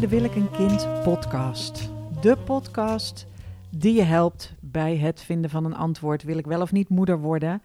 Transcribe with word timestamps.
De 0.00 0.08
Wil 0.08 0.24
ik 0.24 0.34
een 0.34 0.50
kind 0.50 1.02
podcast. 1.02 1.90
De 2.20 2.36
podcast 2.36 3.26
die 3.70 3.94
je 3.94 4.02
helpt 4.02 4.54
bij 4.60 4.96
het 4.96 5.22
vinden 5.22 5.50
van 5.50 5.64
een 5.64 5.74
antwoord. 5.74 6.22
Wil 6.22 6.38
ik 6.38 6.46
wel 6.46 6.60
of 6.60 6.72
niet 6.72 6.88
moeder 6.88 7.18
worden? 7.18 7.62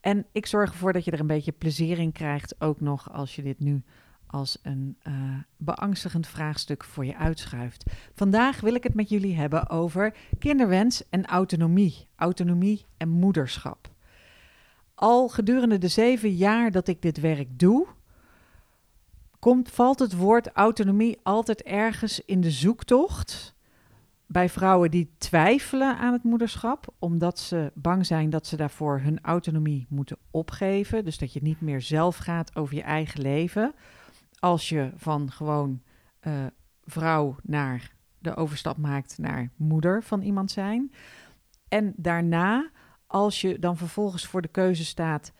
En 0.00 0.26
ik 0.32 0.46
zorg 0.46 0.70
ervoor 0.70 0.92
dat 0.92 1.04
je 1.04 1.10
er 1.10 1.20
een 1.20 1.26
beetje 1.26 1.52
plezier 1.52 1.98
in 1.98 2.12
krijgt, 2.12 2.60
ook 2.60 2.80
nog 2.80 3.12
als 3.12 3.36
je 3.36 3.42
dit 3.42 3.60
nu 3.60 3.82
als 4.26 4.58
een 4.62 4.96
uh, 5.02 5.14
beangstigend 5.56 6.26
vraagstuk 6.26 6.84
voor 6.84 7.04
je 7.04 7.16
uitschuift. 7.16 7.90
Vandaag 8.14 8.60
wil 8.60 8.74
ik 8.74 8.82
het 8.82 8.94
met 8.94 9.08
jullie 9.08 9.36
hebben 9.36 9.70
over 9.70 10.14
kinderwens 10.38 11.08
en 11.10 11.26
autonomie. 11.26 12.06
Autonomie 12.16 12.84
en 12.96 13.08
moederschap. 13.08 13.90
Al 14.94 15.28
gedurende 15.28 15.78
de 15.78 15.88
zeven 15.88 16.34
jaar 16.34 16.70
dat 16.70 16.88
ik 16.88 17.02
dit 17.02 17.20
werk 17.20 17.58
doe, 17.58 17.86
komt, 19.44 19.70
valt 19.70 19.98
het 19.98 20.16
woord 20.16 20.52
autonomie 20.52 21.18
altijd 21.22 21.62
ergens 21.62 22.24
in 22.24 22.40
de 22.40 22.50
zoektocht 22.50 23.54
bij 24.26 24.48
vrouwen 24.48 24.90
die 24.90 25.10
twijfelen 25.18 25.96
aan 25.96 26.12
het 26.12 26.22
moederschap, 26.22 26.94
omdat 26.98 27.38
ze 27.38 27.72
bang 27.74 28.06
zijn 28.06 28.30
dat 28.30 28.46
ze 28.46 28.56
daarvoor 28.56 29.00
hun 29.00 29.18
autonomie 29.22 29.86
moeten 29.88 30.16
opgeven. 30.30 31.04
Dus 31.04 31.18
dat 31.18 31.32
je 31.32 31.42
niet 31.42 31.60
meer 31.60 31.80
zelf 31.80 32.16
gaat 32.16 32.56
over 32.56 32.74
je 32.74 32.82
eigen 32.82 33.20
leven. 33.20 33.74
Als 34.38 34.68
je 34.68 34.90
van 34.96 35.30
gewoon 35.30 35.82
uh, 36.20 36.32
vrouw 36.84 37.36
naar 37.42 37.92
de 38.18 38.34
overstap 38.34 38.76
maakt 38.76 39.18
naar 39.18 39.50
moeder 39.56 40.02
van 40.02 40.22
iemand 40.22 40.50
zijn. 40.50 40.92
En 41.68 41.92
daarna, 41.96 42.70
als 43.06 43.40
je 43.40 43.58
dan 43.58 43.76
vervolgens 43.76 44.26
voor 44.26 44.42
de 44.42 44.48
keuze 44.48 44.84
staat, 44.84 45.32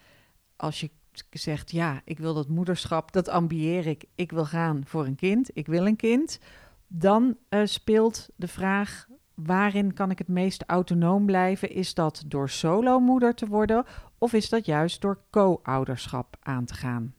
als 0.56 0.80
je 0.80 0.90
zegt, 1.30 1.70
ja, 1.70 2.00
ik 2.04 2.18
wil 2.18 2.34
dat 2.34 2.48
moederschap, 2.48 3.12
dat 3.12 3.28
ambieer 3.28 3.86
ik, 3.86 4.04
ik 4.14 4.30
wil 4.30 4.44
gaan 4.44 4.82
voor 4.86 5.06
een 5.06 5.16
kind, 5.16 5.50
ik 5.52 5.66
wil 5.66 5.86
een 5.86 5.96
kind, 5.96 6.38
dan 6.86 7.36
uh, 7.50 7.60
speelt 7.64 8.28
de 8.36 8.48
vraag, 8.48 9.06
waarin 9.34 9.94
kan 9.94 10.10
ik 10.10 10.18
het 10.18 10.28
meest 10.28 10.62
autonoom 10.66 11.26
blijven? 11.26 11.70
Is 11.70 11.94
dat 11.94 12.24
door 12.26 12.50
solo-moeder 12.50 13.34
te 13.34 13.46
worden 13.46 13.84
of 14.18 14.32
is 14.32 14.48
dat 14.48 14.66
juist 14.66 15.00
door 15.00 15.20
co-ouderschap 15.30 16.36
aan 16.40 16.64
te 16.64 16.74
gaan? 16.74 17.14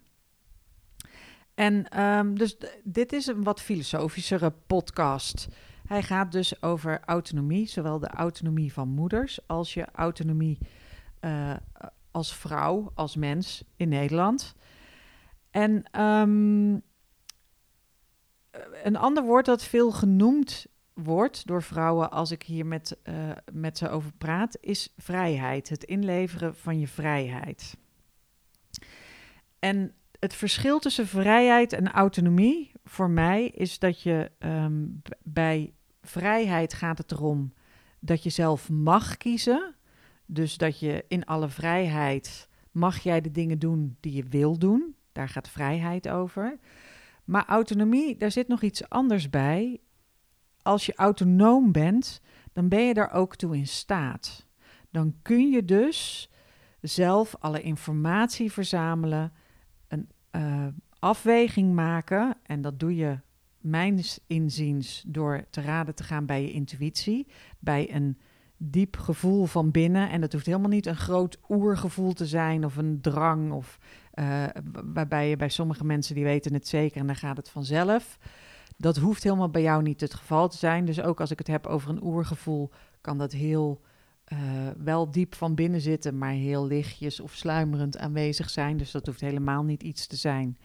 En 1.53 2.01
um, 2.01 2.37
dus 2.37 2.57
dit 2.83 3.13
is 3.13 3.27
een 3.27 3.43
wat 3.43 3.61
filosofischere 3.61 4.53
podcast. 4.67 5.47
Hij 5.87 6.03
gaat 6.03 6.31
dus 6.31 6.61
over 6.61 6.99
autonomie, 7.05 7.67
zowel 7.67 7.99
de 7.99 8.07
autonomie 8.07 8.73
van 8.73 8.87
moeders 8.87 9.47
als 9.47 9.73
je 9.73 9.85
autonomie 9.91 10.57
uh, 11.21 11.53
als 12.15 12.35
vrouw, 12.35 12.91
als 12.93 13.15
mens 13.15 13.63
in 13.75 13.89
Nederland. 13.89 14.55
En 15.51 16.01
um, 16.01 16.81
een 18.83 18.95
ander 18.95 19.23
woord 19.23 19.45
dat 19.45 19.63
veel 19.63 19.91
genoemd 19.91 20.65
wordt 20.93 21.47
door 21.47 21.63
vrouwen 21.63 22.11
als 22.11 22.31
ik 22.31 22.43
hier 22.43 22.65
met, 22.65 22.97
uh, 23.03 23.31
met 23.51 23.77
ze 23.77 23.89
over 23.89 24.11
praat, 24.17 24.57
is 24.61 24.93
vrijheid. 24.97 25.69
Het 25.69 25.83
inleveren 25.83 26.55
van 26.55 26.79
je 26.79 26.87
vrijheid. 26.87 27.77
En 29.59 29.93
het 30.19 30.33
verschil 30.33 30.79
tussen 30.79 31.07
vrijheid 31.07 31.73
en 31.73 31.91
autonomie 31.91 32.71
voor 32.83 33.09
mij 33.09 33.47
is 33.47 33.79
dat 33.79 34.01
je 34.01 34.31
um, 34.39 35.01
bij 35.23 35.73
vrijheid 36.01 36.73
gaat 36.73 36.97
het 36.97 37.11
erom 37.11 37.53
dat 37.99 38.23
je 38.23 38.29
zelf 38.29 38.69
mag 38.69 39.17
kiezen. 39.17 39.74
Dus 40.25 40.57
dat 40.57 40.79
je 40.79 41.05
in 41.07 41.25
alle 41.25 41.49
vrijheid 41.49 42.49
mag 42.71 42.99
jij 42.99 43.21
de 43.21 43.31
dingen 43.31 43.59
doen 43.59 43.97
die 43.99 44.13
je 44.13 44.23
wil 44.23 44.57
doen. 44.57 44.95
Daar 45.11 45.29
gaat 45.29 45.49
vrijheid 45.49 46.09
over. 46.09 46.59
Maar 47.23 47.45
autonomie, 47.45 48.17
daar 48.17 48.31
zit 48.31 48.47
nog 48.47 48.61
iets 48.61 48.89
anders 48.89 49.29
bij. 49.29 49.79
Als 50.61 50.85
je 50.85 50.95
autonoom 50.95 51.71
bent, 51.71 52.21
dan 52.53 52.69
ben 52.69 52.81
je 52.81 52.93
daar 52.93 53.11
ook 53.11 53.35
toe 53.35 53.55
in 53.55 53.67
staat. 53.67 54.47
Dan 54.89 55.15
kun 55.21 55.49
je 55.49 55.65
dus 55.65 56.29
zelf 56.81 57.35
alle 57.39 57.61
informatie 57.61 58.51
verzamelen, 58.51 59.33
een 59.87 60.09
uh, 60.31 60.67
afweging 60.99 61.73
maken. 61.73 62.37
En 62.43 62.61
dat 62.61 62.79
doe 62.79 62.95
je, 62.95 63.19
mijns 63.59 64.19
inziens, 64.27 65.03
door 65.07 65.45
te 65.49 65.61
raden 65.61 65.95
te 65.95 66.03
gaan 66.03 66.25
bij 66.25 66.41
je 66.41 66.51
intuïtie, 66.51 67.27
bij 67.59 67.93
een 67.93 68.17
diep 68.57 68.97
gevoel 68.97 69.45
van 69.45 69.71
binnen. 69.71 70.09
En 70.09 70.21
dat 70.21 70.31
hoeft 70.31 70.45
helemaal 70.45 70.69
niet 70.69 70.85
een 70.85 70.95
groot 70.95 71.37
oergevoel 71.49 72.13
te 72.13 72.25
zijn 72.25 72.65
of 72.65 72.77
een 72.77 73.01
drang. 73.01 73.51
Of, 73.51 73.77
uh, 74.13 74.43
waarbij 74.93 75.29
je 75.29 75.35
bij 75.35 75.49
sommige 75.49 75.85
mensen 75.85 76.15
die 76.15 76.23
weten 76.23 76.53
het 76.53 76.67
zeker 76.67 76.99
en 76.99 77.07
dan 77.07 77.15
gaat 77.15 77.37
het 77.37 77.49
vanzelf. 77.49 78.17
Dat 78.77 78.97
hoeft 78.97 79.23
helemaal 79.23 79.49
bij 79.49 79.61
jou 79.61 79.81
niet 79.81 80.01
het 80.01 80.13
geval 80.13 80.49
te 80.49 80.57
zijn. 80.57 80.85
Dus 80.85 81.01
ook 81.01 81.19
als 81.19 81.31
ik 81.31 81.37
het 81.37 81.47
heb 81.47 81.67
over 81.67 81.89
een 81.89 82.03
oergevoel, 82.03 82.69
kan 83.01 83.17
dat 83.17 83.31
heel 83.31 83.81
uh, 84.33 84.39
wel 84.77 85.11
diep 85.11 85.35
van 85.35 85.55
binnen 85.55 85.81
zitten, 85.81 86.17
maar 86.17 86.31
heel 86.31 86.67
lichtjes 86.67 87.19
of 87.19 87.33
sluimerend 87.33 87.97
aanwezig 87.97 88.49
zijn. 88.49 88.77
Dus 88.77 88.91
dat 88.91 89.05
hoeft 89.05 89.21
helemaal 89.21 89.63
niet 89.63 89.83
iets 89.83 90.07
te 90.07 90.15
zijn 90.15 90.57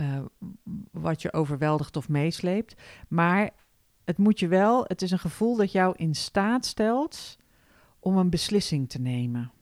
uh, 0.00 0.24
wat 0.90 1.22
je 1.22 1.32
overweldigt 1.32 1.96
of 1.96 2.08
meesleept. 2.08 2.74
Maar 3.08 3.50
het 4.04 4.18
moet 4.18 4.38
je 4.40 4.48
wel, 4.48 4.84
het 4.86 5.02
is 5.02 5.10
een 5.10 5.18
gevoel 5.18 5.56
dat 5.56 5.72
jou 5.72 5.94
in 5.96 6.14
staat 6.14 6.66
stelt 6.66 7.36
om 7.98 8.16
een 8.16 8.30
beslissing 8.30 8.88
te 8.88 9.00
nemen. 9.00 9.52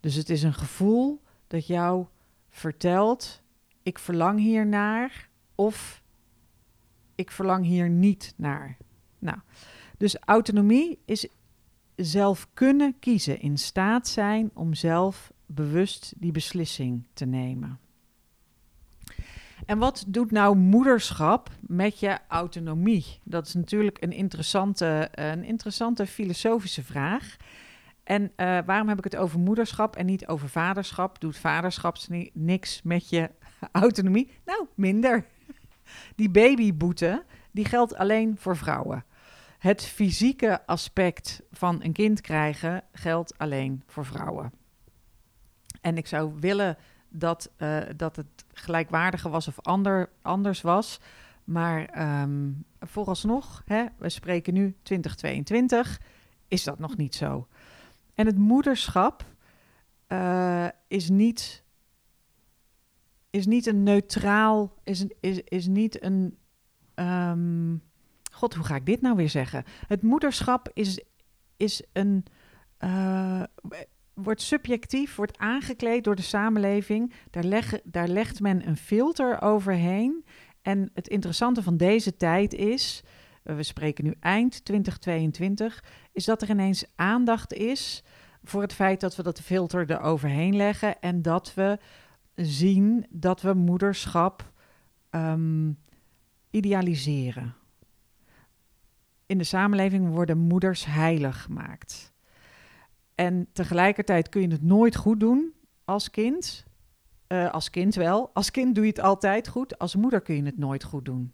Dus 0.00 0.14
het 0.14 0.30
is 0.30 0.42
een 0.42 0.54
gevoel 0.54 1.20
dat 1.46 1.66
jou 1.66 2.06
vertelt: 2.50 3.42
ik 3.82 3.98
verlang 3.98 4.38
hier 4.38 4.66
naar 4.66 5.28
of 5.54 6.02
ik 7.14 7.30
verlang 7.30 7.64
hier 7.64 7.90
niet 7.90 8.34
naar. 8.36 8.76
Nou, 9.18 9.38
dus 9.98 10.16
autonomie 10.18 10.98
is 11.04 11.28
zelf 11.96 12.48
kunnen 12.54 12.98
kiezen, 12.98 13.40
in 13.40 13.58
staat 13.58 14.08
zijn 14.08 14.50
om 14.54 14.74
zelf 14.74 15.32
bewust 15.46 16.12
die 16.16 16.32
beslissing 16.32 17.04
te 17.12 17.24
nemen. 17.24 17.78
En 19.66 19.78
wat 19.78 20.04
doet 20.06 20.30
nou 20.30 20.56
moederschap 20.56 21.50
met 21.60 22.00
je 22.00 22.18
autonomie? 22.28 23.20
Dat 23.24 23.46
is 23.46 23.54
natuurlijk 23.54 24.02
een 24.02 24.12
interessante, 24.12 25.08
een 25.10 25.44
interessante 25.44 26.06
filosofische 26.06 26.82
vraag. 26.82 27.36
En 28.04 28.22
uh, 28.22 28.58
waarom 28.66 28.88
heb 28.88 28.98
ik 28.98 29.04
het 29.04 29.16
over 29.16 29.38
moederschap 29.38 29.96
en 29.96 30.06
niet 30.06 30.26
over 30.26 30.48
vaderschap? 30.48 31.20
Doet 31.20 31.36
vaderschap 31.36 31.96
niks 32.32 32.82
met 32.82 33.08
je 33.08 33.30
autonomie? 33.72 34.30
Nou, 34.44 34.66
minder. 34.74 35.24
Die 36.16 36.30
babyboete, 36.30 37.24
die 37.50 37.64
geldt 37.64 37.94
alleen 37.94 38.36
voor 38.38 38.56
vrouwen. 38.56 39.04
Het 39.58 39.84
fysieke 39.84 40.66
aspect 40.66 41.42
van 41.50 41.82
een 41.82 41.92
kind 41.92 42.20
krijgen 42.20 42.84
geldt 42.92 43.38
alleen 43.38 43.82
voor 43.86 44.04
vrouwen. 44.04 44.52
En 45.80 45.96
ik 45.96 46.06
zou 46.06 46.32
willen 46.40 46.76
dat, 47.12 47.50
uh, 47.58 47.78
dat 47.96 48.16
het 48.16 48.44
gelijkwaardiger 48.52 49.30
was 49.30 49.48
of 49.48 49.60
ander, 49.60 50.08
anders 50.22 50.60
was. 50.60 51.00
Maar 51.44 52.02
um, 52.22 52.64
vooralsnog, 52.80 53.62
hè, 53.64 53.84
we 53.98 54.08
spreken 54.08 54.54
nu 54.54 54.76
2022, 54.82 56.00
is 56.48 56.64
dat 56.64 56.78
nog 56.78 56.96
niet 56.96 57.14
zo. 57.14 57.48
En 58.14 58.26
het 58.26 58.38
moederschap 58.38 59.24
uh, 60.08 60.68
is, 60.88 61.08
niet, 61.08 61.64
is 63.30 63.46
niet 63.46 63.66
een 63.66 63.82
neutraal, 63.82 64.74
is, 64.84 65.06
is, 65.20 65.40
is 65.40 65.66
niet 65.66 66.02
een. 66.02 66.36
Um, 66.94 67.82
God, 68.32 68.54
hoe 68.54 68.64
ga 68.64 68.74
ik 68.74 68.86
dit 68.86 69.00
nou 69.00 69.16
weer 69.16 69.28
zeggen? 69.28 69.64
Het 69.86 70.02
moederschap 70.02 70.70
is, 70.74 71.04
is 71.56 71.82
een. 71.92 72.24
Uh, 72.80 73.42
wordt 74.14 74.42
subjectief, 74.42 75.14
wordt 75.14 75.38
aangekleed 75.38 76.04
door 76.04 76.16
de 76.16 76.22
samenleving. 76.22 77.12
Daar, 77.30 77.80
daar 77.84 78.08
legt 78.08 78.40
men 78.40 78.66
een 78.68 78.76
filter 78.76 79.42
overheen. 79.42 80.24
En 80.62 80.90
het 80.94 81.08
interessante 81.08 81.62
van 81.62 81.76
deze 81.76 82.16
tijd 82.16 82.54
is, 82.54 83.02
eh, 83.42 83.56
we 83.56 83.62
spreken 83.62 84.04
nu 84.04 84.14
eind 84.20 84.64
2022, 84.64 85.84
is 86.12 86.24
dat 86.24 86.42
er 86.42 86.50
ineens 86.50 86.84
aandacht 86.94 87.52
is 87.52 88.04
voor 88.44 88.62
het 88.62 88.72
feit 88.72 89.00
dat 89.00 89.16
we 89.16 89.22
dat 89.22 89.40
filter 89.40 89.90
eroverheen 89.90 90.56
leggen 90.56 91.00
en 91.00 91.22
dat 91.22 91.54
we 91.54 91.78
zien 92.34 93.06
dat 93.10 93.40
we 93.40 93.54
moederschap 93.54 94.52
um, 95.10 95.78
idealiseren. 96.50 97.54
In 99.26 99.38
de 99.38 99.44
samenleving 99.44 100.08
worden 100.08 100.38
moeders 100.38 100.84
heilig 100.84 101.42
gemaakt. 101.42 102.11
En 103.22 103.46
tegelijkertijd 103.52 104.28
kun 104.28 104.40
je 104.40 104.48
het 104.48 104.62
nooit 104.62 104.96
goed 104.96 105.20
doen 105.20 105.52
als 105.84 106.10
kind. 106.10 106.66
Uh, 107.28 107.50
als 107.50 107.70
kind 107.70 107.94
wel. 107.94 108.30
Als 108.32 108.50
kind 108.50 108.74
doe 108.74 108.84
je 108.84 108.90
het 108.90 109.00
altijd 109.00 109.48
goed. 109.48 109.78
Als 109.78 109.96
moeder 109.96 110.20
kun 110.20 110.34
je 110.34 110.42
het 110.42 110.58
nooit 110.58 110.84
goed 110.84 111.04
doen. 111.04 111.32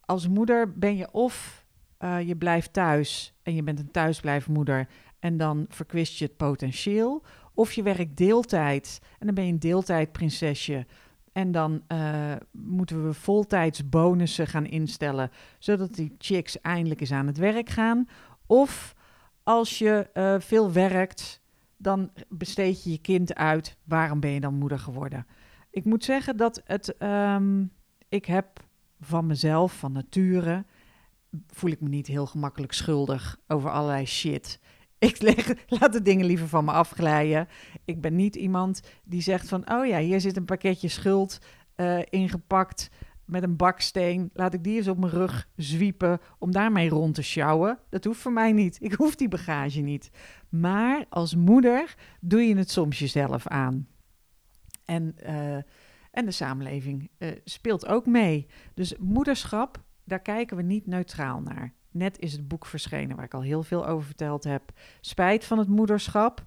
Als 0.00 0.28
moeder 0.28 0.72
ben 0.78 0.96
je 0.96 1.12
of 1.12 1.66
uh, 1.98 2.20
je 2.20 2.36
blijft 2.36 2.72
thuis 2.72 3.34
en 3.42 3.54
je 3.54 3.62
bent 3.62 3.78
een 3.78 3.90
thuisblijfmoeder 3.90 4.88
en 5.18 5.36
dan 5.36 5.66
verkwist 5.68 6.18
je 6.18 6.24
het 6.24 6.36
potentieel. 6.36 7.22
Of 7.54 7.72
je 7.72 7.82
werkt 7.82 8.16
deeltijd 8.16 9.00
en 9.18 9.26
dan 9.26 9.34
ben 9.34 9.46
je 9.46 9.52
een 9.52 9.58
deeltijdprinsesje 9.58 10.86
En 11.32 11.52
dan 11.52 11.82
uh, 11.92 12.32
moeten 12.50 13.06
we 13.06 13.14
voltijds 13.14 13.88
bonussen 13.88 14.46
gaan 14.46 14.66
instellen, 14.66 15.30
zodat 15.58 15.94
die 15.94 16.14
chicks 16.18 16.60
eindelijk 16.60 17.00
eens 17.00 17.12
aan 17.12 17.26
het 17.26 17.38
werk 17.38 17.68
gaan. 17.68 18.08
Of 18.46 18.94
als 19.42 19.78
je 19.78 20.10
uh, 20.14 20.34
veel 20.38 20.72
werkt, 20.72 21.40
dan 21.76 22.10
besteed 22.28 22.84
je 22.84 22.90
je 22.90 22.98
kind 22.98 23.34
uit. 23.34 23.76
Waarom 23.84 24.20
ben 24.20 24.30
je 24.30 24.40
dan 24.40 24.54
moeder 24.54 24.78
geworden? 24.78 25.26
Ik 25.70 25.84
moet 25.84 26.04
zeggen 26.04 26.36
dat 26.36 26.62
het, 26.64 27.02
um, 27.02 27.72
ik 28.08 28.24
heb 28.24 28.46
van 29.00 29.26
mezelf, 29.26 29.72
van 29.72 29.92
nature, 29.92 30.64
voel 31.46 31.70
ik 31.70 31.80
me 31.80 31.88
niet 31.88 32.06
heel 32.06 32.26
gemakkelijk 32.26 32.72
schuldig 32.72 33.38
over 33.46 33.70
allerlei 33.70 34.06
shit. 34.06 34.60
Ik 35.02 35.56
laat 35.66 35.92
de 35.92 36.02
dingen 36.02 36.26
liever 36.26 36.48
van 36.48 36.64
me 36.64 36.70
afglijden. 36.70 37.48
Ik 37.84 38.00
ben 38.00 38.16
niet 38.16 38.36
iemand 38.36 38.82
die 39.04 39.20
zegt 39.22 39.48
van, 39.48 39.70
oh 39.70 39.86
ja, 39.86 39.98
hier 39.98 40.20
zit 40.20 40.36
een 40.36 40.44
pakketje 40.44 40.88
schuld 40.88 41.38
uh, 41.76 42.02
ingepakt 42.08 42.90
met 43.32 43.42
een 43.42 43.56
baksteen. 43.56 44.30
Laat 44.32 44.54
ik 44.54 44.64
die 44.64 44.76
eens 44.76 44.88
op 44.88 44.98
mijn 44.98 45.12
rug 45.12 45.48
zwiepen 45.56 46.20
om 46.38 46.50
daarmee 46.50 46.88
rond 46.88 47.14
te 47.14 47.22
sjouwen. 47.22 47.78
Dat 47.88 48.04
hoeft 48.04 48.20
voor 48.20 48.32
mij 48.32 48.52
niet. 48.52 48.78
Ik 48.80 48.92
hoef 48.92 49.14
die 49.14 49.28
bagage 49.28 49.80
niet. 49.80 50.10
Maar 50.48 51.04
als 51.08 51.34
moeder 51.34 51.94
doe 52.20 52.40
je 52.40 52.56
het 52.56 52.70
soms 52.70 52.98
jezelf 52.98 53.46
aan. 53.46 53.88
En, 54.84 55.14
uh, 55.26 55.54
en 56.10 56.24
de 56.24 56.30
samenleving 56.30 57.10
uh, 57.18 57.28
speelt 57.44 57.86
ook 57.86 58.06
mee. 58.06 58.46
Dus 58.74 58.96
moederschap, 58.98 59.82
daar 60.04 60.22
kijken 60.22 60.56
we 60.56 60.62
niet 60.62 60.86
neutraal 60.86 61.40
naar. 61.40 61.72
Net 61.90 62.18
is 62.18 62.32
het 62.32 62.48
boek 62.48 62.66
verschenen 62.66 63.16
waar 63.16 63.24
ik 63.24 63.34
al 63.34 63.42
heel 63.42 63.62
veel 63.62 63.86
over 63.86 64.06
verteld 64.06 64.44
heb. 64.44 64.62
Spijt 65.00 65.44
van 65.44 65.58
het 65.58 65.68
moederschap. 65.68 66.44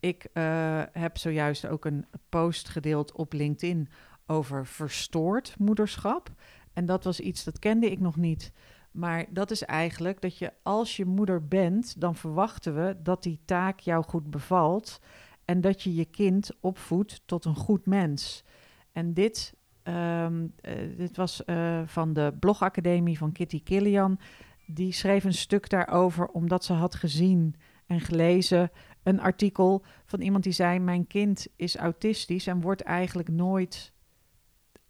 Ik 0.00 0.26
uh, 0.32 0.82
heb 0.92 1.18
zojuist 1.18 1.66
ook 1.66 1.84
een 1.84 2.06
post 2.28 2.68
gedeeld 2.68 3.12
op 3.12 3.32
LinkedIn 3.32 3.88
over 4.26 4.66
verstoord 4.66 5.54
moederschap. 5.58 6.30
En 6.72 6.86
dat 6.86 7.04
was 7.04 7.20
iets 7.20 7.44
dat 7.44 7.58
kende 7.58 7.90
ik 7.90 8.00
nog 8.00 8.16
niet. 8.16 8.52
Maar 8.90 9.24
dat 9.30 9.50
is 9.50 9.62
eigenlijk 9.62 10.20
dat 10.20 10.38
je 10.38 10.52
als 10.62 10.96
je 10.96 11.04
moeder 11.04 11.48
bent, 11.48 12.00
dan 12.00 12.14
verwachten 12.16 12.74
we 12.74 12.96
dat 13.02 13.22
die 13.22 13.40
taak 13.44 13.80
jou 13.80 14.04
goed 14.04 14.30
bevalt 14.30 15.00
en 15.44 15.60
dat 15.60 15.82
je 15.82 15.94
je 15.94 16.04
kind 16.04 16.50
opvoedt 16.60 17.22
tot 17.26 17.44
een 17.44 17.54
goed 17.56 17.86
mens. 17.86 18.44
En 18.92 19.14
dit, 19.14 19.54
um, 19.82 20.52
uh, 20.62 20.96
dit 20.96 21.16
was 21.16 21.42
uh, 21.46 21.82
van 21.86 22.12
de 22.12 22.34
blogacademie 22.40 23.18
van 23.18 23.32
Kitty 23.32 23.62
Killian. 23.62 24.18
Die 24.66 24.92
schreef 24.92 25.24
een 25.24 25.34
stuk 25.34 25.68
daarover 25.68 26.26
omdat 26.26 26.64
ze 26.64 26.72
had 26.72 26.94
gezien 26.94 27.54
en 27.86 28.00
gelezen 28.00 28.70
een 29.02 29.20
artikel 29.20 29.84
van 30.04 30.20
iemand 30.20 30.44
die 30.44 30.52
zei: 30.52 30.78
Mijn 30.78 31.06
kind 31.06 31.46
is 31.56 31.76
autistisch 31.76 32.46
en 32.46 32.60
wordt 32.60 32.82
eigenlijk 32.82 33.28
nooit 33.28 33.92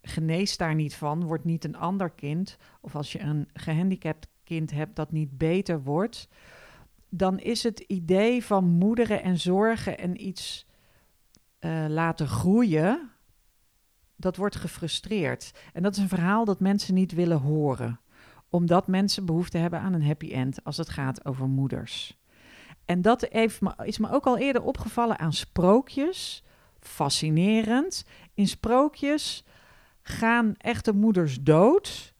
geneest 0.07 0.57
daar 0.57 0.75
niet 0.75 0.95
van, 0.95 1.23
wordt 1.23 1.45
niet 1.45 1.63
een 1.63 1.75
ander 1.77 2.09
kind. 2.09 2.57
Of 2.81 2.95
als 2.95 3.11
je 3.11 3.19
een 3.19 3.49
gehandicapt 3.53 4.27
kind 4.43 4.71
hebt 4.71 4.95
dat 4.95 5.11
niet 5.11 5.37
beter 5.37 5.83
wordt, 5.83 6.27
dan 7.09 7.39
is 7.39 7.63
het 7.63 7.79
idee 7.79 8.43
van 8.43 8.65
moederen 8.65 9.23
en 9.23 9.39
zorgen 9.39 9.97
en 9.97 10.25
iets 10.27 10.65
uh, 11.59 11.85
laten 11.87 12.27
groeien, 12.27 13.09
dat 14.15 14.35
wordt 14.35 14.55
gefrustreerd. 14.55 15.51
En 15.73 15.83
dat 15.83 15.95
is 15.95 16.01
een 16.01 16.07
verhaal 16.07 16.45
dat 16.45 16.59
mensen 16.59 16.93
niet 16.93 17.11
willen 17.11 17.39
horen, 17.39 17.99
omdat 18.49 18.87
mensen 18.87 19.25
behoefte 19.25 19.57
hebben 19.57 19.79
aan 19.79 19.93
een 19.93 20.05
happy 20.05 20.31
end 20.31 20.63
als 20.63 20.77
het 20.77 20.89
gaat 20.89 21.25
over 21.25 21.47
moeders. 21.47 22.17
En 22.85 23.01
dat 23.01 23.27
is 23.83 23.97
me 23.97 24.11
ook 24.11 24.25
al 24.25 24.37
eerder 24.37 24.61
opgevallen 24.61 25.19
aan 25.19 25.33
sprookjes. 25.33 26.43
Fascinerend. 26.79 28.05
In 28.33 28.47
sprookjes 28.47 29.43
gaan 30.07 30.55
echte 30.57 30.93
moeders 30.93 31.41
dood. 31.41 32.13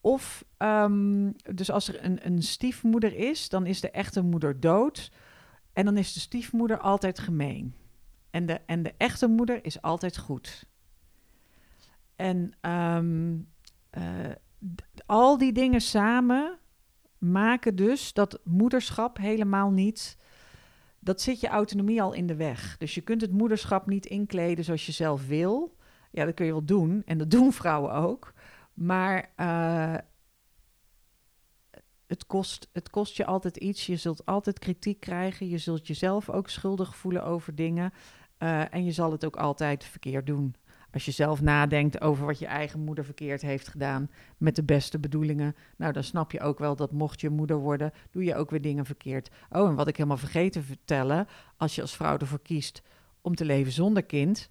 Of, 0.00 0.44
um, 0.58 1.34
dus 1.54 1.70
als 1.70 1.88
er 1.88 2.04
een, 2.04 2.26
een 2.26 2.42
stiefmoeder 2.42 3.14
is, 3.14 3.48
dan 3.48 3.66
is 3.66 3.80
de 3.80 3.90
echte 3.90 4.22
moeder 4.22 4.60
dood. 4.60 5.12
En 5.72 5.84
dan 5.84 5.96
is 5.96 6.12
de 6.12 6.20
stiefmoeder 6.20 6.78
altijd 6.78 7.18
gemeen. 7.18 7.74
En 8.30 8.46
de, 8.46 8.60
en 8.66 8.82
de 8.82 8.94
echte 8.96 9.26
moeder 9.26 9.64
is 9.64 9.82
altijd 9.82 10.18
goed. 10.18 10.66
En 12.16 12.52
um, 12.60 13.48
uh, 13.98 14.04
al 15.06 15.38
die 15.38 15.52
dingen 15.52 15.80
samen 15.80 16.58
maken 17.18 17.76
dus 17.76 18.12
dat 18.12 18.40
moederschap 18.44 19.16
helemaal 19.16 19.70
niet. 19.70 20.16
Dat 20.98 21.20
zit 21.20 21.40
je 21.40 21.48
autonomie 21.48 22.02
al 22.02 22.12
in 22.12 22.26
de 22.26 22.36
weg. 22.36 22.76
Dus 22.76 22.94
je 22.94 23.00
kunt 23.00 23.20
het 23.20 23.32
moederschap 23.32 23.86
niet 23.86 24.06
inkleden 24.06 24.64
zoals 24.64 24.86
je 24.86 24.92
zelf 24.92 25.26
wil. 25.26 25.75
Ja, 26.16 26.24
dat 26.24 26.34
kun 26.34 26.46
je 26.46 26.52
wel 26.52 26.64
doen. 26.64 27.02
En 27.06 27.18
dat 27.18 27.30
doen 27.36 27.52
vrouwen 27.52 27.92
ook. 27.92 28.32
Maar 28.74 29.32
uh, 29.36 29.94
het, 32.06 32.26
kost, 32.26 32.68
het 32.72 32.90
kost 32.90 33.16
je 33.16 33.24
altijd 33.24 33.56
iets. 33.56 33.86
Je 33.86 33.96
zult 33.96 34.26
altijd 34.26 34.58
kritiek 34.58 35.00
krijgen. 35.00 35.48
Je 35.48 35.58
zult 35.58 35.86
jezelf 35.86 36.30
ook 36.30 36.48
schuldig 36.48 36.96
voelen 36.96 37.24
over 37.24 37.54
dingen. 37.54 37.92
Uh, 38.38 38.74
en 38.74 38.84
je 38.84 38.92
zal 38.92 39.12
het 39.12 39.24
ook 39.24 39.36
altijd 39.36 39.84
verkeerd 39.84 40.26
doen. 40.26 40.54
Als 40.92 41.04
je 41.04 41.10
zelf 41.10 41.40
nadenkt 41.40 42.00
over 42.00 42.26
wat 42.26 42.38
je 42.38 42.46
eigen 42.46 42.80
moeder 42.80 43.04
verkeerd 43.04 43.42
heeft 43.42 43.68
gedaan 43.68 44.10
met 44.36 44.56
de 44.56 44.62
beste 44.62 44.98
bedoelingen, 44.98 45.56
nou 45.76 45.92
dan 45.92 46.04
snap 46.04 46.32
je 46.32 46.40
ook 46.40 46.58
wel 46.58 46.76
dat 46.76 46.92
mocht 46.92 47.20
je 47.20 47.30
moeder 47.30 47.56
worden, 47.56 47.92
doe 48.10 48.24
je 48.24 48.34
ook 48.34 48.50
weer 48.50 48.60
dingen 48.60 48.86
verkeerd. 48.86 49.30
Oh, 49.50 49.68
en 49.68 49.74
wat 49.74 49.88
ik 49.88 49.96
helemaal 49.96 50.16
vergeten 50.16 50.62
vertellen, 50.62 51.26
als 51.56 51.74
je 51.74 51.82
als 51.82 51.96
vrouw 51.96 52.18
ervoor 52.18 52.42
kiest 52.42 52.82
om 53.20 53.34
te 53.34 53.44
leven 53.44 53.72
zonder 53.72 54.04
kind, 54.04 54.50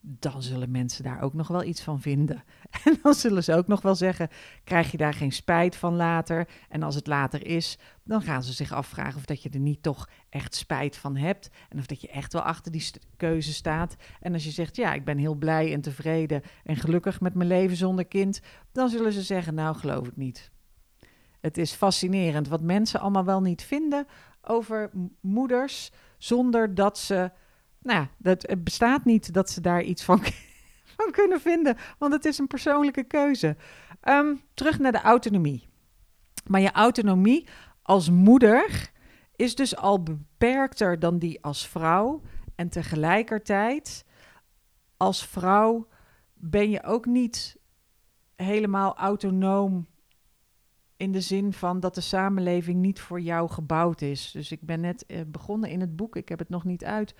dan 0.00 0.42
zullen 0.42 0.70
mensen 0.70 1.04
daar 1.04 1.22
ook 1.22 1.34
nog 1.34 1.48
wel 1.48 1.62
iets 1.62 1.82
van 1.82 2.00
vinden. 2.00 2.44
En 2.84 2.98
dan 3.02 3.14
zullen 3.14 3.44
ze 3.44 3.54
ook 3.54 3.66
nog 3.66 3.82
wel 3.82 3.94
zeggen: 3.94 4.28
krijg 4.64 4.90
je 4.90 4.96
daar 4.96 5.14
geen 5.14 5.32
spijt 5.32 5.76
van 5.76 5.96
later? 5.96 6.48
En 6.68 6.82
als 6.82 6.94
het 6.94 7.06
later 7.06 7.46
is, 7.46 7.78
dan 8.04 8.22
gaan 8.22 8.42
ze 8.42 8.52
zich 8.52 8.72
afvragen 8.72 9.16
of 9.16 9.24
dat 9.24 9.42
je 9.42 9.50
er 9.50 9.58
niet 9.58 9.82
toch 9.82 10.08
echt 10.28 10.54
spijt 10.54 10.96
van 10.96 11.16
hebt. 11.16 11.50
En 11.68 11.78
of 11.78 11.86
dat 11.86 12.00
je 12.00 12.08
echt 12.08 12.32
wel 12.32 12.42
achter 12.42 12.72
die 12.72 12.90
keuze 13.16 13.52
staat. 13.52 13.96
En 14.20 14.32
als 14.32 14.44
je 14.44 14.50
zegt: 14.50 14.76
ja, 14.76 14.92
ik 14.92 15.04
ben 15.04 15.18
heel 15.18 15.34
blij 15.34 15.72
en 15.72 15.80
tevreden 15.80 16.42
en 16.64 16.76
gelukkig 16.76 17.20
met 17.20 17.34
mijn 17.34 17.48
leven 17.48 17.76
zonder 17.76 18.06
kind, 18.06 18.40
dan 18.72 18.88
zullen 18.88 19.12
ze 19.12 19.22
zeggen: 19.22 19.54
nou, 19.54 19.76
geloof 19.76 20.06
ik 20.06 20.16
niet. 20.16 20.50
Het 21.40 21.58
is 21.58 21.72
fascinerend 21.72 22.48
wat 22.48 22.62
mensen 22.62 23.00
allemaal 23.00 23.24
wel 23.24 23.40
niet 23.40 23.62
vinden 23.62 24.06
over 24.42 24.90
moeders 25.20 25.92
zonder 26.18 26.74
dat 26.74 26.98
ze 26.98 27.30
nou 27.86 28.00
ja, 28.00 28.08
dat, 28.18 28.42
het 28.42 28.64
bestaat 28.64 29.04
niet 29.04 29.32
dat 29.32 29.50
ze 29.50 29.60
daar 29.60 29.82
iets 29.82 30.04
van, 30.04 30.20
van 30.96 31.10
kunnen 31.10 31.40
vinden, 31.40 31.76
want 31.98 32.12
het 32.12 32.24
is 32.24 32.38
een 32.38 32.46
persoonlijke 32.46 33.04
keuze. 33.04 33.56
Um, 34.08 34.40
terug 34.54 34.78
naar 34.78 34.92
de 34.92 35.00
autonomie. 35.00 35.68
Maar 36.46 36.60
je 36.60 36.72
autonomie 36.72 37.46
als 37.82 38.10
moeder 38.10 38.90
is 39.36 39.54
dus 39.54 39.76
al 39.76 40.02
beperkter 40.02 40.98
dan 40.98 41.18
die 41.18 41.42
als 41.42 41.68
vrouw. 41.68 42.22
En 42.54 42.68
tegelijkertijd, 42.68 44.04
als 44.96 45.26
vrouw 45.26 45.88
ben 46.34 46.70
je 46.70 46.82
ook 46.82 47.06
niet 47.06 47.58
helemaal 48.36 48.96
autonoom 48.96 49.86
in 50.96 51.12
de 51.12 51.20
zin 51.20 51.52
van 51.52 51.80
dat 51.80 51.94
de 51.94 52.00
samenleving 52.00 52.80
niet 52.80 53.00
voor 53.00 53.20
jou 53.20 53.48
gebouwd 53.50 54.00
is. 54.00 54.30
Dus 54.30 54.52
ik 54.52 54.60
ben 54.60 54.80
net 54.80 55.06
eh, 55.06 55.20
begonnen 55.26 55.70
in 55.70 55.80
het 55.80 55.96
boek, 55.96 56.16
ik 56.16 56.28
heb 56.28 56.38
het 56.38 56.48
nog 56.48 56.64
niet 56.64 56.84
uit, 56.84 57.14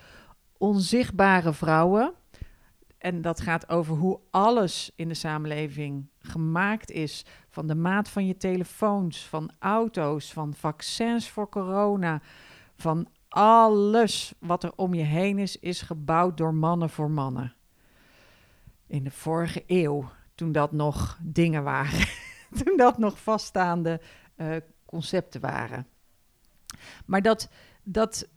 onzichtbare 0.59 1.53
vrouwen. 1.53 2.15
En 2.99 3.23
dat 3.23 3.41
gaat 3.41 3.69
over 3.69 3.97
hoe 3.97 4.21
alles 4.31 4.93
in 4.97 5.09
de 5.09 5.15
samenleving 5.15 6.09
gemaakt 6.19 6.91
is. 6.91 7.25
Van 7.49 7.67
de 7.67 7.75
maat 7.75 8.09
van 8.09 8.27
je 8.27 8.37
telefoons, 8.37 9.27
van 9.27 9.51
auto's, 9.59 10.33
van 10.33 10.55
vaccins 10.55 11.31
voor 11.31 11.49
corona. 11.49 12.21
Van 12.77 13.09
alles 13.29 14.35
wat 14.39 14.65
er 14.65 14.73
om 14.77 14.95
je 14.95 15.03
heen 15.03 15.39
is, 15.39 15.59
is 15.59 15.83
gebouwd 15.83 16.37
door 16.37 16.55
mannen 16.55 16.91
voor 16.91 17.11
mannen. 17.11 17.55
In 18.87 19.05
de 19.05 19.11
vorige 19.11 19.65
eeuw, 19.67 20.11
toen 20.35 20.53
dat 20.53 20.73
nog 20.73 21.19
dingen 21.23 21.63
waren. 21.63 22.09
toen 22.65 22.77
dat 22.77 22.99
nog 22.99 23.23
vaststaande 23.23 24.01
uh, 24.37 24.57
concepten 24.85 25.41
waren. 25.41 25.87
Maar 27.07 27.23
dat, 27.23 27.51
dat 27.83 28.29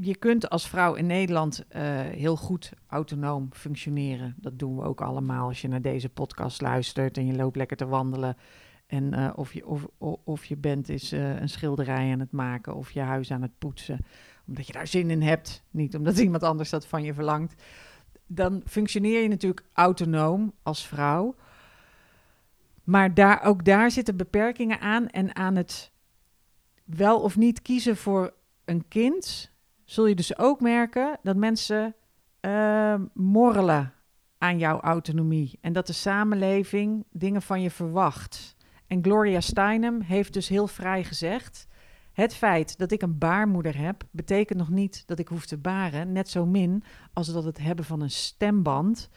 je 0.00 0.16
kunt 0.16 0.50
als 0.50 0.68
vrouw 0.68 0.94
in 0.94 1.06
Nederland 1.06 1.64
uh, 1.68 1.82
heel 2.00 2.36
goed 2.36 2.72
autonoom 2.86 3.48
functioneren. 3.52 4.34
Dat 4.38 4.58
doen 4.58 4.76
we 4.76 4.82
ook 4.82 5.00
allemaal 5.00 5.48
als 5.48 5.60
je 5.60 5.68
naar 5.68 5.82
deze 5.82 6.08
podcast 6.08 6.60
luistert 6.60 7.16
en 7.16 7.26
je 7.26 7.36
loopt 7.36 7.56
lekker 7.56 7.76
te 7.76 7.86
wandelen. 7.86 8.36
En 8.86 9.14
uh, 9.14 9.32
of, 9.34 9.52
je, 9.52 9.66
of, 9.66 9.86
of 10.24 10.44
je 10.44 10.56
bent 10.56 10.88
is 10.88 11.12
uh, 11.12 11.40
een 11.40 11.48
schilderij 11.48 12.12
aan 12.12 12.20
het 12.20 12.32
maken 12.32 12.74
of 12.74 12.90
je 12.90 13.00
huis 13.00 13.30
aan 13.30 13.42
het 13.42 13.58
poetsen. 13.58 13.98
Omdat 14.46 14.66
je 14.66 14.72
daar 14.72 14.86
zin 14.86 15.10
in 15.10 15.22
hebt, 15.22 15.62
niet 15.70 15.96
omdat 15.96 16.18
iemand 16.26 16.42
anders 16.42 16.70
dat 16.70 16.86
van 16.86 17.02
je 17.02 17.14
verlangt. 17.14 17.62
Dan 18.26 18.62
functioneer 18.66 19.22
je 19.22 19.28
natuurlijk 19.28 19.66
autonoom 19.72 20.52
als 20.62 20.86
vrouw. 20.86 21.34
Maar 22.84 23.14
daar, 23.14 23.42
ook 23.42 23.64
daar 23.64 23.90
zitten 23.90 24.16
beperkingen 24.16 24.80
aan. 24.80 25.08
En 25.08 25.36
aan 25.36 25.56
het 25.56 25.92
wel 26.84 27.20
of 27.20 27.36
niet 27.36 27.62
kiezen 27.62 27.96
voor 27.96 28.34
een 28.64 28.88
kind 28.88 29.54
zul 29.86 30.06
je 30.06 30.14
dus 30.14 30.38
ook 30.38 30.60
merken 30.60 31.18
dat 31.22 31.36
mensen 31.36 31.94
uh, 32.40 32.94
morrelen 33.14 33.92
aan 34.38 34.58
jouw 34.58 34.80
autonomie. 34.80 35.58
En 35.60 35.72
dat 35.72 35.86
de 35.86 35.92
samenleving 35.92 37.04
dingen 37.10 37.42
van 37.42 37.62
je 37.62 37.70
verwacht. 37.70 38.56
En 38.86 39.02
Gloria 39.02 39.40
Steinem 39.40 40.00
heeft 40.00 40.32
dus 40.32 40.48
heel 40.48 40.66
vrij 40.66 41.04
gezegd: 41.04 41.66
het 42.12 42.34
feit 42.34 42.78
dat 42.78 42.90
ik 42.90 43.02
een 43.02 43.18
baarmoeder 43.18 43.78
heb, 43.78 44.02
betekent 44.10 44.58
nog 44.58 44.68
niet 44.68 45.02
dat 45.06 45.18
ik 45.18 45.28
hoef 45.28 45.46
te 45.46 45.58
baren. 45.58 46.12
Net 46.12 46.28
zo 46.28 46.46
min 46.46 46.82
als 47.12 47.32
dat 47.32 47.44
het 47.44 47.58
hebben 47.58 47.84
van 47.84 48.00
een 48.00 48.10
stemband 48.10 49.08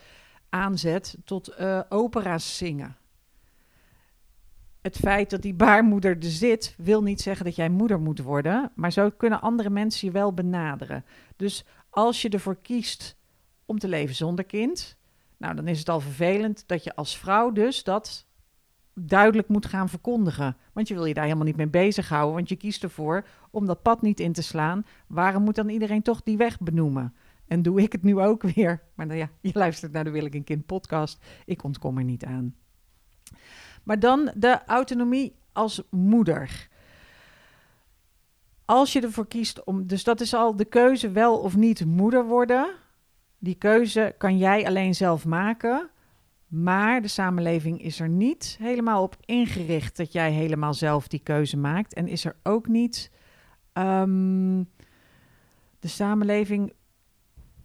aanzet 0.49 1.17
tot 1.23 1.55
uh, 1.59 1.81
opera's 1.89 2.57
zingen. 2.57 2.97
Het 4.81 4.98
feit 4.98 5.29
dat 5.29 5.41
die 5.41 5.53
baarmoeder 5.53 6.17
er 6.17 6.24
zit, 6.24 6.75
wil 6.77 7.03
niet 7.03 7.21
zeggen 7.21 7.45
dat 7.45 7.55
jij 7.55 7.69
moeder 7.69 8.00
moet 8.00 8.21
worden. 8.21 8.71
Maar 8.75 8.91
zo 8.91 9.09
kunnen 9.09 9.41
andere 9.41 9.69
mensen 9.69 10.07
je 10.07 10.13
wel 10.13 10.33
benaderen. 10.33 11.05
Dus 11.36 11.65
als 11.89 12.21
je 12.21 12.29
ervoor 12.29 12.62
kiest 12.62 13.17
om 13.65 13.79
te 13.79 13.88
leven 13.88 14.15
zonder 14.15 14.45
kind, 14.45 14.98
nou 15.38 15.55
dan 15.55 15.67
is 15.67 15.79
het 15.79 15.89
al 15.89 16.00
vervelend 16.00 16.63
dat 16.67 16.83
je 16.83 16.95
als 16.95 17.17
vrouw 17.17 17.51
dus 17.51 17.83
dat 17.83 18.27
duidelijk 18.93 19.48
moet 19.48 19.65
gaan 19.65 19.89
verkondigen. 19.89 20.57
Want 20.74 20.88
je 20.88 20.93
wil 20.93 21.05
je 21.05 21.13
daar 21.13 21.24
helemaal 21.24 21.45
niet 21.45 21.55
mee 21.55 21.67
bezighouden, 21.67 22.36
want 22.36 22.50
je 22.50 22.55
kiest 22.55 22.83
ervoor 22.83 23.25
om 23.51 23.65
dat 23.65 23.81
pad 23.81 24.01
niet 24.01 24.19
in 24.19 24.33
te 24.33 24.41
slaan. 24.41 24.86
Waarom 25.07 25.43
moet 25.43 25.55
dan 25.55 25.69
iedereen 25.69 26.01
toch 26.01 26.24
die 26.24 26.38
weg 26.38 26.59
benoemen? 26.59 27.13
En 27.48 27.62
doe 27.62 27.81
ik 27.81 27.91
het 27.91 28.03
nu 28.03 28.19
ook 28.19 28.41
weer? 28.41 28.83
Maar 28.95 29.05
nou 29.05 29.19
ja, 29.19 29.29
je 29.41 29.51
luistert 29.53 29.91
naar 29.91 30.03
de 30.03 30.09
Wil 30.09 30.25
ik 30.25 30.33
een 30.33 30.43
Kind 30.43 30.65
podcast. 30.65 31.24
Ik 31.45 31.63
ontkom 31.63 31.98
er 31.98 32.03
niet 32.03 32.25
aan. 32.25 32.55
Maar 33.89 34.00
dan 34.00 34.31
de 34.36 34.60
autonomie 34.65 35.36
als 35.51 35.81
moeder. 35.89 36.67
Als 38.65 38.93
je 38.93 39.01
ervoor 39.01 39.27
kiest 39.27 39.63
om, 39.63 39.88
dus 39.88 40.03
dat 40.03 40.22
is 40.22 40.34
al 40.34 40.55
de 40.55 40.65
keuze 40.65 41.12
wel 41.12 41.39
of 41.39 41.55
niet 41.55 41.86
moeder 41.86 42.25
worden. 42.25 42.75
Die 43.39 43.55
keuze 43.55 44.15
kan 44.17 44.38
jij 44.38 44.67
alleen 44.67 44.96
zelf 44.96 45.25
maken. 45.25 45.89
Maar 46.48 47.01
de 47.01 47.08
samenleving 47.08 47.81
is 47.81 48.00
er 48.00 48.10
niet 48.10 48.58
helemaal 48.60 49.03
op 49.03 49.17
ingericht 49.25 49.98
dat 49.98 50.12
jij 50.12 50.31
helemaal 50.31 50.74
zelf 50.74 51.08
die 51.08 51.24
keuze 51.24 51.58
maakt. 51.58 51.93
En 51.93 52.08
is 52.08 52.25
er 52.25 52.36
ook 52.43 52.67
niet. 52.67 53.12
Um, 53.74 54.69
de 55.79 55.88
samenleving 55.88 56.74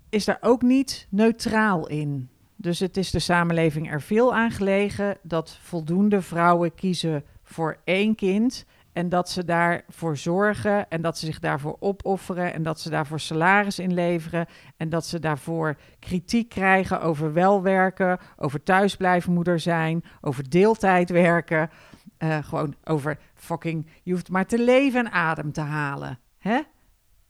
is 0.09 0.25
daar 0.25 0.39
ook 0.41 0.63
niet 0.63 1.07
neutraal 1.11 1.89
in. 1.89 2.29
Dus 2.65 2.79
het 2.79 2.97
is 2.97 3.11
de 3.11 3.19
samenleving 3.19 3.91
er 3.91 4.03
veel 4.03 4.35
aan 4.35 4.51
gelegen 4.51 5.17
dat 5.23 5.59
voldoende 5.63 6.23
vrouwen 6.23 6.75
kiezen 6.75 7.25
voor 7.43 7.77
één 7.85 8.15
kind. 8.15 8.65
En 8.93 9.09
dat 9.09 9.31
ze 9.31 9.45
daarvoor 9.45 10.17
zorgen 10.17 10.91
en 10.91 11.03
dat 11.03 11.19
ze 11.19 11.27
zich 11.27 11.39
daarvoor 11.39 11.77
opofferen 11.81 12.53
en 12.53 12.63
dat 12.63 12.81
ze 12.81 12.91
daarvoor 12.91 13.21
salaris 13.21 13.79
inleveren 13.79 14.47
en 14.77 14.89
dat 14.89 15.07
ze 15.07 15.19
daarvoor 15.19 15.77
kritiek 15.99 16.49
krijgen 16.49 17.01
over 17.01 17.33
welwerken, 17.33 18.19
over 18.37 18.63
thuisblijfmoeder 18.63 19.61
zijn, 19.61 20.05
over 20.21 20.51
deeltijd 20.51 21.11
werken. 21.11 21.71
Uh, 22.19 22.39
gewoon 22.43 22.75
over 22.85 23.19
fucking, 23.35 23.87
je 24.03 24.13
hoeft 24.13 24.29
maar 24.29 24.47
te 24.47 24.59
leven 24.59 25.01
en 25.01 25.13
adem 25.13 25.53
te 25.53 25.61
halen. 25.61 26.19
Hè? 26.39 26.61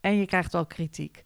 En 0.00 0.16
je 0.16 0.26
krijgt 0.26 0.52
wel 0.52 0.66
kritiek. 0.66 1.24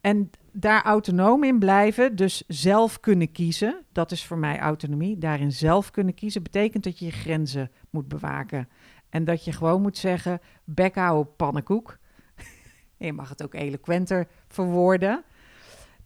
En 0.00 0.30
daar 0.58 0.82
autonoom 0.82 1.44
in 1.44 1.58
blijven, 1.58 2.16
dus 2.16 2.42
zelf 2.46 3.00
kunnen 3.00 3.32
kiezen, 3.32 3.84
dat 3.92 4.12
is 4.12 4.24
voor 4.24 4.38
mij 4.38 4.58
autonomie. 4.58 5.18
Daarin 5.18 5.52
zelf 5.52 5.90
kunnen 5.90 6.14
kiezen 6.14 6.42
betekent 6.42 6.84
dat 6.84 6.98
je 6.98 7.04
je 7.04 7.10
grenzen 7.10 7.70
moet 7.90 8.08
bewaken. 8.08 8.68
En 9.08 9.24
dat 9.24 9.44
je 9.44 9.52
gewoon 9.52 9.82
moet 9.82 9.98
zeggen, 9.98 10.40
bek 10.64 10.94
houden 10.94 11.36
pannenkoek. 11.36 11.98
je 12.96 13.12
mag 13.12 13.28
het 13.28 13.42
ook 13.42 13.54
eloquenter 13.54 14.26
verwoorden. 14.48 15.24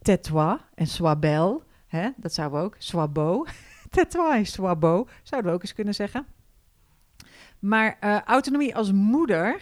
Tetoi 0.03 0.59
en 0.75 0.87
swabel, 0.87 1.63
hè? 1.87 2.09
dat 2.17 2.33
zouden 2.33 2.59
we 2.59 2.65
ook. 2.65 2.75
Swabo. 2.79 3.47
Tetoi 3.91 4.39
en 4.39 4.47
swabo, 4.47 5.09
zouden 5.23 5.51
we 5.51 5.57
ook 5.57 5.63
eens 5.63 5.75
kunnen 5.75 5.95
zeggen. 5.95 6.27
Maar 7.59 7.97
uh, 8.05 8.21
autonomie 8.21 8.77
als 8.77 8.93
moeder 8.93 9.61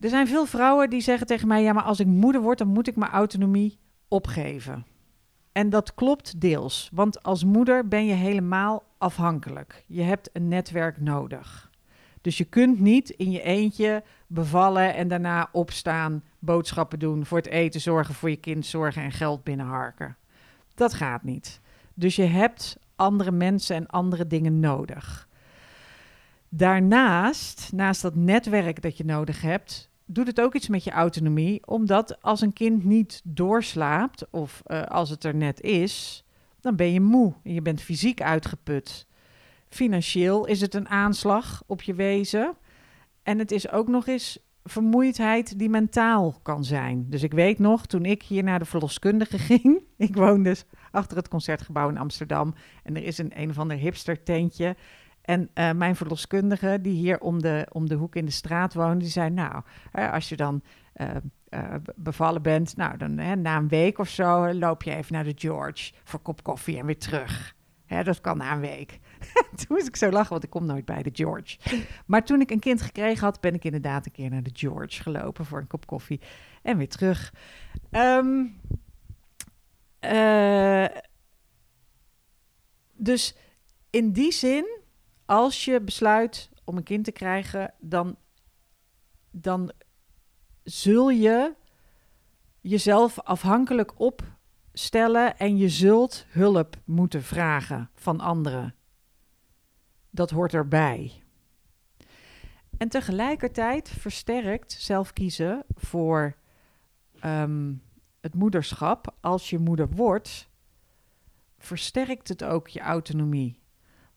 er 0.00 0.08
zijn 0.08 0.26
veel 0.26 0.46
vrouwen 0.46 0.90
die 0.90 1.00
zeggen 1.00 1.26
tegen 1.26 1.48
mij: 1.48 1.62
ja, 1.62 1.72
maar 1.72 1.82
als 1.82 2.00
ik 2.00 2.06
moeder 2.06 2.40
word, 2.40 2.58
dan 2.58 2.68
moet 2.68 2.88
ik 2.88 2.96
mijn 2.96 3.10
autonomie 3.10 3.78
opgeven. 4.08 4.86
En 5.52 5.70
dat 5.70 5.94
klopt 5.94 6.40
deels, 6.40 6.90
want 6.92 7.22
als 7.22 7.44
moeder 7.44 7.88
ben 7.88 8.06
je 8.06 8.14
helemaal 8.14 8.82
afhankelijk. 8.98 9.84
Je 9.86 10.02
hebt 10.02 10.30
een 10.32 10.48
netwerk 10.48 11.00
nodig. 11.00 11.70
Dus 12.20 12.38
je 12.38 12.44
kunt 12.44 12.80
niet 12.80 13.10
in 13.10 13.30
je 13.30 13.42
eentje 13.42 14.02
bevallen 14.26 14.94
en 14.94 15.08
daarna 15.08 15.48
opstaan, 15.52 16.24
boodschappen 16.38 16.98
doen, 16.98 17.26
voor 17.26 17.38
het 17.38 17.46
eten 17.46 17.80
zorgen, 17.80 18.14
voor 18.14 18.30
je 18.30 18.36
kind 18.36 18.66
zorgen 18.66 19.02
en 19.02 19.12
geld 19.12 19.44
binnenharken. 19.44 20.16
Dat 20.74 20.94
gaat 20.94 21.22
niet. 21.22 21.60
Dus 21.94 22.16
je 22.16 22.24
hebt 22.24 22.78
andere 22.96 23.30
mensen 23.30 23.76
en 23.76 23.86
andere 23.86 24.26
dingen 24.26 24.60
nodig. 24.60 25.28
Daarnaast, 26.48 27.72
naast 27.72 28.02
dat 28.02 28.14
netwerk 28.14 28.82
dat 28.82 28.96
je 28.96 29.04
nodig 29.04 29.42
hebt, 29.42 29.89
doet 30.14 30.26
het 30.26 30.40
ook 30.40 30.54
iets 30.54 30.68
met 30.68 30.84
je 30.84 30.90
autonomie. 30.90 31.66
Omdat 31.66 32.22
als 32.22 32.40
een 32.40 32.52
kind 32.52 32.84
niet 32.84 33.20
doorslaapt 33.24 34.30
of 34.30 34.62
uh, 34.66 34.82
als 34.82 35.10
het 35.10 35.24
er 35.24 35.34
net 35.34 35.60
is, 35.60 36.24
dan 36.60 36.76
ben 36.76 36.92
je 36.92 37.00
moe 37.00 37.34
en 37.44 37.54
je 37.54 37.62
bent 37.62 37.80
fysiek 37.80 38.22
uitgeput. 38.22 39.06
Financieel 39.68 40.46
is 40.46 40.60
het 40.60 40.74
een 40.74 40.88
aanslag 40.88 41.62
op 41.66 41.82
je 41.82 41.94
wezen. 41.94 42.56
En 43.22 43.38
het 43.38 43.50
is 43.50 43.70
ook 43.70 43.88
nog 43.88 44.06
eens 44.06 44.38
vermoeidheid 44.64 45.58
die 45.58 45.68
mentaal 45.68 46.38
kan 46.42 46.64
zijn. 46.64 47.06
Dus 47.08 47.22
ik 47.22 47.32
weet 47.32 47.58
nog, 47.58 47.86
toen 47.86 48.04
ik 48.04 48.22
hier 48.22 48.42
naar 48.42 48.58
de 48.58 48.64
verloskundige 48.64 49.38
ging, 49.50 49.82
ik 49.96 50.14
woon 50.16 50.42
dus 50.42 50.64
achter 50.90 51.16
het 51.16 51.28
concertgebouw 51.28 51.88
in 51.88 51.98
Amsterdam 51.98 52.54
en 52.82 52.96
er 52.96 53.02
is 53.02 53.18
een 53.18 53.32
een 53.34 53.50
of 53.50 53.58
ander 53.58 53.76
hipster 53.76 54.22
tentje 54.22 54.76
en 55.22 55.50
uh, 55.54 55.72
mijn 55.72 55.96
verloskundige, 55.96 56.78
die 56.82 56.92
hier 56.92 57.20
om 57.20 57.42
de, 57.42 57.66
om 57.72 57.88
de 57.88 57.94
hoek 57.94 58.16
in 58.16 58.24
de 58.24 58.30
straat 58.30 58.74
woont, 58.74 59.00
die 59.00 59.08
zei: 59.08 59.30
Nou, 59.30 59.62
als 59.92 60.28
je 60.28 60.36
dan 60.36 60.62
uh, 60.96 61.08
uh, 61.50 61.74
bevallen 61.96 62.42
bent, 62.42 62.76
nou, 62.76 62.96
dan 62.96 63.14
na 63.42 63.56
een 63.56 63.68
week 63.68 63.98
of 63.98 64.08
zo 64.08 64.54
loop 64.54 64.82
je 64.82 64.94
even 64.94 65.12
naar 65.12 65.24
de 65.24 65.34
George 65.36 65.92
voor 66.04 66.20
kop 66.20 66.42
koffie 66.42 66.78
en 66.78 66.86
weer 66.86 66.98
terug. 66.98 67.54
Hè, 67.86 68.02
dat 68.02 68.20
kan 68.20 68.36
na 68.36 68.52
een 68.52 68.60
week. 68.60 68.98
toen 69.56 69.66
moest 69.68 69.86
ik 69.86 69.96
zo 69.96 70.10
lachen, 70.10 70.30
want 70.30 70.44
ik 70.44 70.50
kom 70.50 70.66
nooit 70.66 70.84
bij 70.84 71.02
de 71.02 71.10
George. 71.12 71.58
Maar 72.06 72.24
toen 72.24 72.40
ik 72.40 72.50
een 72.50 72.58
kind 72.58 72.82
gekregen 72.82 73.24
had, 73.24 73.40
ben 73.40 73.54
ik 73.54 73.64
inderdaad 73.64 74.06
een 74.06 74.12
keer 74.12 74.30
naar 74.30 74.42
de 74.42 74.50
George 74.52 75.02
gelopen 75.02 75.44
voor 75.44 75.58
een 75.58 75.66
kop 75.66 75.86
koffie 75.86 76.20
en 76.62 76.76
weer 76.76 76.88
terug. 76.88 77.34
Um, 77.90 78.60
dus 82.92 83.36
in 83.90 84.12
die 84.12 84.32
zin 84.32 84.79
als 85.30 85.64
je 85.64 85.80
besluit 85.80 86.50
om 86.64 86.76
een 86.76 86.82
kind 86.82 87.04
te 87.04 87.12
krijgen, 87.12 87.74
dan, 87.78 88.16
dan 89.30 89.72
zul 90.62 91.10
je 91.10 91.54
jezelf 92.60 93.20
afhankelijk 93.20 94.00
opstellen 94.00 95.38
en 95.38 95.56
je 95.56 95.68
zult 95.68 96.26
hulp 96.28 96.76
moeten 96.84 97.22
vragen 97.22 97.90
van 97.94 98.20
anderen. 98.20 98.74
Dat 100.10 100.30
hoort 100.30 100.54
erbij. 100.54 101.22
En 102.78 102.88
tegelijkertijd 102.88 103.88
versterkt 103.88 104.72
zelf 104.72 105.12
kiezen 105.12 105.64
voor 105.74 106.36
ehm, 107.20 107.74
het 108.20 108.34
moederschap, 108.34 109.14
als 109.20 109.50
je 109.50 109.58
moeder 109.58 109.88
wordt, 109.90 110.48
versterkt 111.58 112.28
het 112.28 112.44
ook 112.44 112.68
je 112.68 112.80
autonomie. 112.80 113.59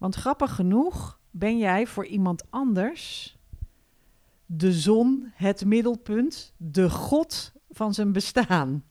Want 0.03 0.15
grappig 0.15 0.55
genoeg 0.55 1.19
ben 1.31 1.57
jij 1.57 1.87
voor 1.87 2.05
iemand 2.05 2.51
anders 2.51 3.37
de 4.45 4.71
zon, 4.71 5.31
het 5.33 5.65
middelpunt, 5.65 6.53
de 6.57 6.89
God 6.89 7.53
van 7.69 7.93
zijn 7.93 8.11
bestaan. 8.11 8.83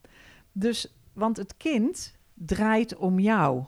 Dus, 0.51 0.93
want 1.13 1.37
het 1.37 1.57
kind 1.57 2.15
draait 2.33 2.95
om 2.95 3.19
jou. 3.19 3.63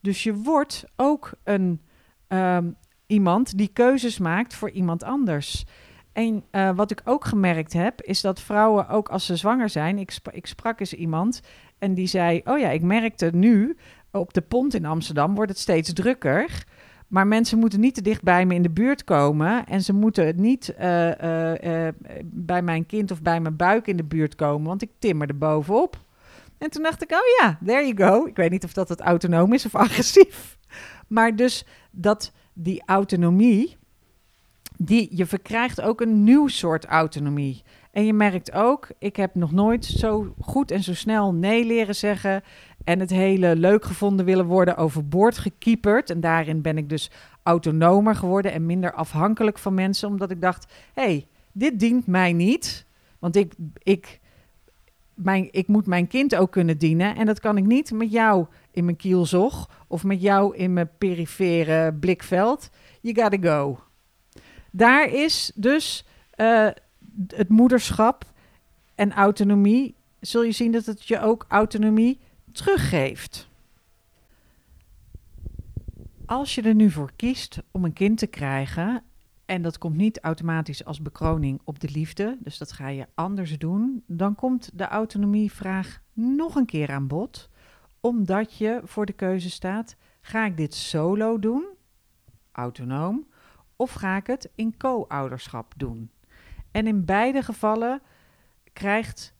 Dus 0.00 0.22
je 0.22 0.34
wordt 0.34 0.84
ook 0.96 1.30
een, 1.44 1.80
um, 2.28 2.76
iemand 3.06 3.58
die 3.58 3.68
keuzes 3.68 4.18
maakt 4.18 4.54
voor 4.54 4.70
iemand 4.70 5.02
anders. 5.02 5.64
En 6.12 6.44
uh, 6.52 6.70
wat 6.76 6.90
ik 6.90 7.02
ook 7.04 7.24
gemerkt 7.24 7.72
heb, 7.72 8.02
is 8.02 8.20
dat 8.20 8.40
vrouwen 8.40 8.88
ook 8.88 9.08
als 9.08 9.26
ze 9.26 9.36
zwanger 9.36 9.68
zijn. 9.68 9.98
Ik, 9.98 10.18
ik 10.32 10.46
sprak 10.46 10.80
eens 10.80 10.94
iemand 10.94 11.40
en 11.78 11.94
die 11.94 12.06
zei: 12.06 12.40
Oh 12.44 12.58
ja, 12.58 12.70
ik 12.70 12.82
merkte 12.82 13.30
nu 13.32 13.76
op 14.10 14.34
de 14.34 14.40
pont 14.40 14.74
in 14.74 14.84
Amsterdam 14.84 15.34
wordt 15.34 15.50
het 15.50 15.60
steeds 15.60 15.92
drukker. 15.92 16.64
Maar 17.08 17.26
mensen 17.26 17.58
moeten 17.58 17.80
niet 17.80 17.94
te 17.94 18.02
dicht 18.02 18.22
bij 18.22 18.46
me 18.46 18.54
in 18.54 18.62
de 18.62 18.70
buurt 18.70 19.04
komen. 19.04 19.66
En 19.66 19.82
ze 19.82 19.92
moeten 19.92 20.40
niet 20.40 20.74
uh, 20.80 21.10
uh, 21.10 21.54
uh, 21.54 21.88
bij 22.24 22.62
mijn 22.62 22.86
kind 22.86 23.10
of 23.10 23.22
bij 23.22 23.40
mijn 23.40 23.56
buik 23.56 23.86
in 23.86 23.96
de 23.96 24.04
buurt 24.04 24.34
komen, 24.34 24.66
want 24.66 24.82
ik 24.82 24.90
timmer 24.98 25.28
er 25.28 25.38
bovenop. 25.38 26.04
En 26.58 26.70
toen 26.70 26.82
dacht 26.82 27.02
ik, 27.02 27.10
oh 27.10 27.18
ja, 27.40 27.58
there 27.64 27.94
you 27.94 28.10
go. 28.10 28.26
Ik 28.26 28.36
weet 28.36 28.50
niet 28.50 28.64
of 28.64 28.72
dat 28.72 28.88
het 28.88 29.00
autonoom 29.00 29.52
is 29.52 29.66
of 29.66 29.74
agressief. 29.86 30.58
Maar 31.06 31.36
dus 31.36 31.64
dat 31.90 32.32
die 32.52 32.82
autonomie, 32.86 33.76
die, 34.76 35.08
je 35.16 35.26
verkrijgt 35.26 35.80
ook 35.80 36.00
een 36.00 36.24
nieuw 36.24 36.48
soort 36.48 36.84
autonomie. 36.84 37.62
En 37.96 38.04
je 38.04 38.12
merkt 38.12 38.52
ook, 38.52 38.88
ik 38.98 39.16
heb 39.16 39.34
nog 39.34 39.52
nooit 39.52 39.84
zo 39.84 40.34
goed 40.40 40.70
en 40.70 40.82
zo 40.82 40.94
snel 40.94 41.34
nee 41.34 41.64
leren 41.64 41.94
zeggen. 41.94 42.42
en 42.84 43.00
het 43.00 43.10
hele 43.10 43.56
leuk 43.56 43.84
gevonden 43.84 44.26
willen 44.26 44.44
worden 44.44 44.76
overboord 44.76 45.38
gekieperd. 45.38 46.10
En 46.10 46.20
daarin 46.20 46.62
ben 46.62 46.78
ik 46.78 46.88
dus 46.88 47.10
autonomer 47.42 48.14
geworden 48.14 48.52
en 48.52 48.66
minder 48.66 48.92
afhankelijk 48.92 49.58
van 49.58 49.74
mensen, 49.74 50.08
omdat 50.08 50.30
ik 50.30 50.40
dacht: 50.40 50.72
hé, 50.94 51.02
hey, 51.02 51.26
dit 51.52 51.78
dient 51.78 52.06
mij 52.06 52.32
niet. 52.32 52.86
Want 53.18 53.36
ik, 53.36 53.52
ik, 53.82 54.20
mijn, 55.14 55.48
ik 55.50 55.68
moet 55.68 55.86
mijn 55.86 56.06
kind 56.06 56.34
ook 56.34 56.50
kunnen 56.50 56.78
dienen. 56.78 57.16
En 57.16 57.26
dat 57.26 57.40
kan 57.40 57.56
ik 57.56 57.64
niet 57.64 57.92
met 57.92 58.12
jou 58.12 58.46
in 58.70 58.84
mijn 58.84 58.96
kielzog 58.96 59.70
of 59.86 60.04
met 60.04 60.22
jou 60.22 60.56
in 60.56 60.72
mijn 60.72 60.90
perifere 60.98 61.94
blikveld. 61.94 62.70
You 63.00 63.14
gotta 63.22 63.48
go. 63.50 63.78
Daar 64.70 65.08
is 65.12 65.52
dus 65.54 66.06
uh, 66.36 66.68
het 67.26 67.48
moederschap 67.48 68.24
en 68.94 69.12
autonomie. 69.12 69.94
Zul 70.20 70.42
je 70.42 70.52
zien 70.52 70.72
dat 70.72 70.86
het 70.86 71.06
je 71.06 71.20
ook 71.20 71.44
autonomie 71.48 72.20
teruggeeft. 72.52 73.48
Als 76.26 76.54
je 76.54 76.62
er 76.62 76.74
nu 76.74 76.90
voor 76.90 77.12
kiest 77.16 77.62
om 77.70 77.84
een 77.84 77.92
kind 77.92 78.18
te 78.18 78.26
krijgen, 78.26 79.02
en 79.44 79.62
dat 79.62 79.78
komt 79.78 79.96
niet 79.96 80.20
automatisch 80.20 80.84
als 80.84 81.02
bekroning 81.02 81.60
op 81.64 81.80
de 81.80 81.90
liefde, 81.90 82.36
dus 82.40 82.58
dat 82.58 82.72
ga 82.72 82.88
je 82.88 83.06
anders 83.14 83.58
doen, 83.58 84.02
dan 84.06 84.34
komt 84.34 84.70
de 84.74 84.86
autonomievraag 84.86 86.00
nog 86.12 86.54
een 86.54 86.66
keer 86.66 86.90
aan 86.90 87.06
bod, 87.06 87.50
omdat 88.00 88.56
je 88.56 88.80
voor 88.84 89.06
de 89.06 89.12
keuze 89.12 89.50
staat: 89.50 89.96
ga 90.20 90.46
ik 90.46 90.56
dit 90.56 90.74
solo 90.74 91.38
doen, 91.38 91.64
autonoom, 92.52 93.26
of 93.76 93.92
ga 93.92 94.16
ik 94.16 94.26
het 94.26 94.50
in 94.54 94.76
co-ouderschap 94.76 95.72
doen? 95.76 96.10
En 96.76 96.86
in 96.86 97.04
beide 97.04 97.42
gevallen 97.42 98.02
krijgt 98.72 99.34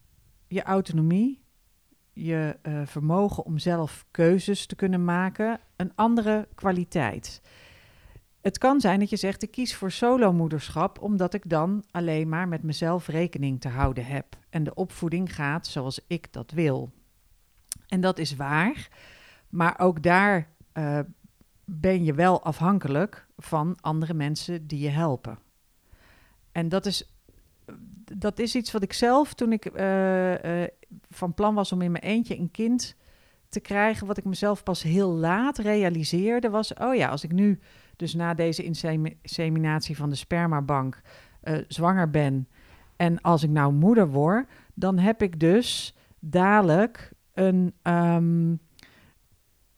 je 0.47 0.63
autonomie, 0.63 1.43
je 2.13 2.57
uh, 2.63 2.81
vermogen 2.85 3.45
om 3.45 3.57
zelf 3.57 4.05
keuzes 4.11 4.65
te 4.65 4.75
kunnen 4.75 5.05
maken, 5.05 5.59
een 5.75 5.91
andere 5.95 6.47
kwaliteit. 6.55 7.41
Het 8.41 8.57
kan 8.57 8.81
zijn 8.81 8.99
dat 8.99 9.09
je 9.09 9.15
zegt: 9.15 9.43
ik 9.43 9.51
kies 9.51 9.75
voor 9.75 9.91
solomoederschap 9.91 11.01
omdat 11.01 11.33
ik 11.33 11.49
dan 11.49 11.83
alleen 11.91 12.29
maar 12.29 12.47
met 12.47 12.63
mezelf 12.63 13.07
rekening 13.07 13.61
te 13.61 13.69
houden 13.69 14.05
heb 14.05 14.37
en 14.49 14.63
de 14.63 14.73
opvoeding 14.73 15.35
gaat 15.35 15.67
zoals 15.67 15.99
ik 16.07 16.33
dat 16.33 16.51
wil. 16.51 16.91
En 17.87 18.01
dat 18.01 18.17
is 18.17 18.35
waar, 18.35 18.87
maar 19.49 19.79
ook 19.79 20.03
daar 20.03 20.49
uh, 20.73 20.99
ben 21.65 22.03
je 22.03 22.13
wel 22.13 22.43
afhankelijk 22.43 23.27
van 23.37 23.77
andere 23.81 24.13
mensen 24.13 24.67
die 24.67 24.79
je 24.79 24.89
helpen. 24.89 25.39
En 26.51 26.69
dat 26.69 26.85
is, 26.85 27.16
dat 28.15 28.39
is 28.39 28.55
iets 28.55 28.71
wat 28.71 28.83
ik 28.83 28.93
zelf, 28.93 29.33
toen 29.33 29.51
ik 29.51 29.65
uh, 29.65 30.31
uh, 30.31 30.67
van 31.09 31.33
plan 31.33 31.55
was 31.55 31.71
om 31.71 31.81
in 31.81 31.91
mijn 31.91 32.03
eentje 32.03 32.37
een 32.37 32.51
kind 32.51 32.95
te 33.49 33.59
krijgen, 33.59 34.07
wat 34.07 34.17
ik 34.17 34.25
mezelf 34.25 34.63
pas 34.63 34.83
heel 34.83 35.11
laat 35.11 35.57
realiseerde, 35.57 36.49
was: 36.49 36.73
oh 36.73 36.95
ja, 36.95 37.09
als 37.09 37.23
ik 37.23 37.31
nu 37.31 37.59
dus 37.95 38.13
na 38.13 38.33
deze 38.33 38.63
inseminatie 38.63 39.97
van 39.97 40.09
de 40.09 40.15
spermabank 40.15 41.01
uh, 41.43 41.57
zwanger 41.67 42.09
ben 42.09 42.47
en 42.95 43.21
als 43.21 43.43
ik 43.43 43.49
nou 43.49 43.73
moeder 43.73 44.09
word, 44.09 44.49
dan 44.73 44.97
heb 44.97 45.21
ik 45.21 45.39
dus 45.39 45.95
dadelijk 46.19 47.11
een. 47.33 47.73
Um, 47.83 48.59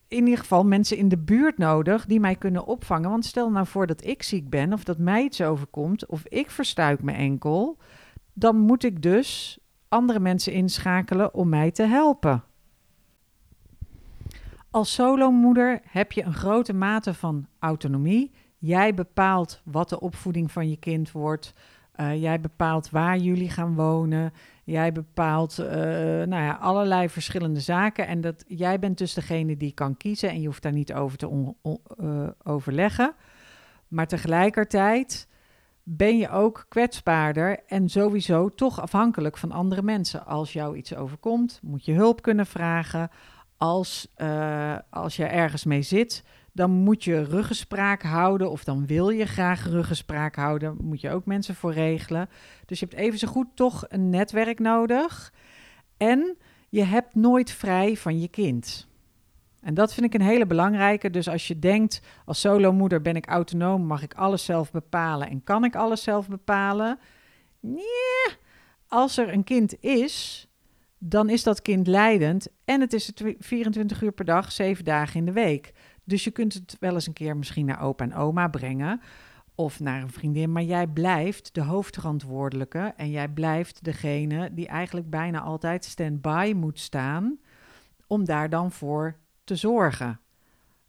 in 0.07 0.23
ieder 0.23 0.37
geval 0.37 0.63
mensen 0.63 0.97
in 0.97 1.09
de 1.09 1.17
buurt 1.17 1.57
nodig 1.57 2.05
die 2.05 2.19
mij 2.19 2.35
kunnen 2.35 2.65
opvangen. 2.65 3.09
Want 3.09 3.25
stel 3.25 3.51
nou 3.51 3.67
voor 3.67 3.87
dat 3.87 4.05
ik 4.05 4.23
ziek 4.23 4.49
ben 4.49 4.73
of 4.73 4.83
dat 4.83 4.97
mij 4.97 5.23
iets 5.23 5.41
overkomt 5.41 6.05
of 6.05 6.25
ik 6.25 6.51
verstuik 6.51 7.01
mijn 7.01 7.17
enkel, 7.17 7.77
dan 8.39 8.57
moet 8.57 8.83
ik 8.83 9.01
dus 9.01 9.59
andere 9.87 10.19
mensen 10.19 10.53
inschakelen 10.53 11.33
om 11.33 11.49
mij 11.49 11.71
te 11.71 11.83
helpen. 11.83 12.43
Als 14.71 14.93
solomoeder 14.93 15.79
heb 15.83 16.11
je 16.11 16.23
een 16.23 16.33
grote 16.33 16.73
mate 16.73 17.13
van 17.13 17.47
autonomie. 17.59 18.31
Jij 18.57 18.93
bepaalt 18.93 19.61
wat 19.63 19.89
de 19.89 19.99
opvoeding 19.99 20.51
van 20.51 20.69
je 20.69 20.77
kind 20.77 21.11
wordt. 21.11 21.53
Uh, 21.95 22.21
jij 22.21 22.39
bepaalt 22.39 22.89
waar 22.89 23.17
jullie 23.17 23.49
gaan 23.49 23.75
wonen. 23.75 24.33
Jij 24.63 24.91
bepaalt 24.91 25.59
uh, 25.59 25.67
nou 25.67 26.43
ja, 26.43 26.51
allerlei 26.51 27.09
verschillende 27.09 27.59
zaken. 27.59 28.07
En 28.07 28.21
dat, 28.21 28.43
jij 28.47 28.79
bent 28.79 28.97
dus 28.97 29.13
degene 29.13 29.57
die 29.57 29.73
kan 29.73 29.97
kiezen 29.97 30.29
en 30.29 30.41
je 30.41 30.47
hoeft 30.47 30.61
daar 30.61 30.71
niet 30.71 30.93
over 30.93 31.17
te 31.17 31.53
uh, 32.01 32.27
overleggen. 32.43 33.13
Maar 33.87 34.07
tegelijkertijd 34.07 35.27
ben 35.91 36.17
je 36.17 36.29
ook 36.29 36.65
kwetsbaarder 36.67 37.59
en 37.67 37.89
sowieso 37.89 38.49
toch 38.49 38.81
afhankelijk 38.81 39.37
van 39.37 39.51
andere 39.51 39.81
mensen. 39.81 40.25
Als 40.25 40.53
jou 40.53 40.77
iets 40.77 40.95
overkomt, 40.95 41.59
moet 41.63 41.85
je 41.85 41.93
hulp 41.93 42.21
kunnen 42.21 42.45
vragen. 42.45 43.09
Als, 43.57 44.13
uh, 44.17 44.77
als 44.89 45.15
je 45.15 45.25
ergens 45.25 45.63
mee 45.63 45.81
zit, 45.81 46.23
dan 46.53 46.71
moet 46.71 47.03
je 47.03 47.23
ruggespraak 47.23 48.01
houden 48.01 48.51
of 48.51 48.63
dan 48.63 48.85
wil 48.85 49.09
je 49.09 49.25
graag 49.25 49.65
ruggespraak 49.65 50.35
houden. 50.35 50.77
Moet 50.81 51.01
je 51.01 51.09
ook 51.09 51.25
mensen 51.25 51.55
voor 51.55 51.73
regelen. 51.73 52.29
Dus 52.65 52.79
je 52.79 52.85
hebt 52.85 52.99
even 52.99 53.19
zo 53.19 53.27
goed 53.27 53.47
toch 53.53 53.85
een 53.87 54.09
netwerk 54.09 54.59
nodig. 54.59 55.33
En 55.97 56.37
je 56.69 56.83
hebt 56.83 57.15
nooit 57.15 57.51
vrij 57.51 57.97
van 57.97 58.19
je 58.19 58.27
kind. 58.27 58.88
En 59.61 59.73
dat 59.73 59.93
vind 59.93 60.05
ik 60.05 60.13
een 60.13 60.27
hele 60.27 60.45
belangrijke. 60.45 61.09
Dus 61.09 61.29
als 61.29 61.47
je 61.47 61.59
denkt, 61.59 62.01
als 62.25 62.39
solomoeder 62.39 63.01
ben 63.01 63.15
ik 63.15 63.27
autonoom, 63.27 63.85
mag 63.85 64.01
ik 64.03 64.13
alles 64.13 64.45
zelf 64.45 64.71
bepalen 64.71 65.29
en 65.29 65.43
kan 65.43 65.63
ik 65.63 65.75
alles 65.75 66.03
zelf 66.03 66.27
bepalen? 66.27 66.99
Nee, 67.59 68.37
als 68.87 69.17
er 69.17 69.33
een 69.33 69.43
kind 69.43 69.83
is, 69.83 70.47
dan 70.97 71.29
is 71.29 71.43
dat 71.43 71.61
kind 71.61 71.87
leidend 71.87 72.47
en 72.65 72.81
het 72.81 72.93
is 72.93 73.11
24 73.39 74.01
uur 74.01 74.11
per 74.11 74.25
dag, 74.25 74.51
7 74.51 74.85
dagen 74.85 75.19
in 75.19 75.25
de 75.25 75.31
week. 75.31 75.73
Dus 76.03 76.23
je 76.23 76.31
kunt 76.31 76.53
het 76.53 76.77
wel 76.79 76.93
eens 76.93 77.07
een 77.07 77.13
keer 77.13 77.37
misschien 77.37 77.65
naar 77.65 77.81
opa 77.81 78.03
en 78.03 78.15
oma 78.15 78.47
brengen 78.47 79.01
of 79.55 79.79
naar 79.79 80.01
een 80.01 80.11
vriendin, 80.11 80.51
maar 80.51 80.63
jij 80.63 80.87
blijft 80.87 81.53
de 81.53 81.61
hoofdverantwoordelijke 81.61 82.93
en 82.97 83.09
jij 83.09 83.27
blijft 83.27 83.83
degene 83.83 84.53
die 84.53 84.67
eigenlijk 84.67 85.09
bijna 85.09 85.41
altijd 85.41 85.85
stand-by 85.85 86.53
moet 86.55 86.79
staan 86.79 87.39
om 88.07 88.25
daar 88.25 88.49
dan 88.49 88.71
voor 88.71 89.17
te 89.49 89.55
zorgen. 89.55 90.19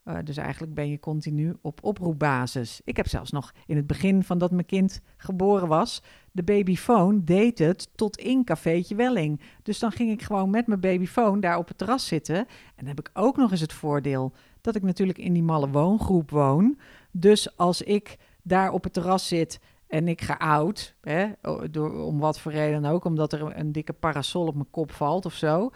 Uh, 0.05 0.17
dus 0.25 0.37
eigenlijk 0.37 0.75
ben 0.75 0.91
je 0.91 0.99
continu 0.99 1.57
op 1.61 1.85
oproepbasis. 1.85 2.81
Ik 2.85 2.97
heb 2.97 3.09
zelfs 3.09 3.31
nog 3.31 3.53
in 3.67 3.77
het 3.77 3.87
begin 3.87 4.23
van 4.23 4.39
dat 4.39 4.51
mijn 4.51 4.67
kind 4.67 5.01
geboren 5.17 5.69
was, 5.69 6.03
de 6.33 6.43
babyfoon 6.43 7.25
deed 7.25 7.59
het 7.59 7.89
tot 7.95 8.17
in 8.17 8.45
cafeetje 8.45 8.95
Welling. 8.95 9.41
Dus 9.63 9.79
dan 9.79 9.93
ging 9.93 10.11
ik 10.11 10.23
gewoon 10.23 10.51
met 10.51 10.67
mijn 10.67 10.81
babyfoon 10.81 11.41
daar 11.41 11.59
op 11.59 11.69
het 11.69 11.79
terras 11.79 12.07
zitten. 12.07 12.37
En 12.37 12.47
dan 12.77 12.87
heb 12.87 12.99
ik 12.99 13.11
ook 13.13 13.37
nog 13.37 13.51
eens 13.51 13.61
het 13.61 13.73
voordeel 13.73 14.33
dat 14.61 14.75
ik 14.75 14.83
natuurlijk 14.83 15.19
in 15.19 15.33
die 15.33 15.43
malle 15.43 15.69
woongroep 15.69 16.31
woon. 16.31 16.79
Dus 17.11 17.57
als 17.57 17.83
ik 17.83 18.17
daar 18.43 18.73
op 18.73 18.85
het 18.85 18.93
terras 18.93 19.29
zit 19.29 19.61
en 19.87 20.09
ik 20.09 20.21
ga 20.21 20.35
oud, 20.35 20.95
hè, 21.01 21.27
door, 21.71 22.05
om 22.05 22.19
wat 22.19 22.41
voor 22.41 22.53
reden 22.53 22.85
ook, 22.85 23.05
omdat 23.05 23.33
er 23.33 23.57
een 23.57 23.73
dikke 23.73 23.93
parasol 23.93 24.47
op 24.47 24.55
mijn 24.55 24.71
kop 24.71 24.93
valt 24.93 25.27
of 25.27 25.35
zo, 25.35 25.71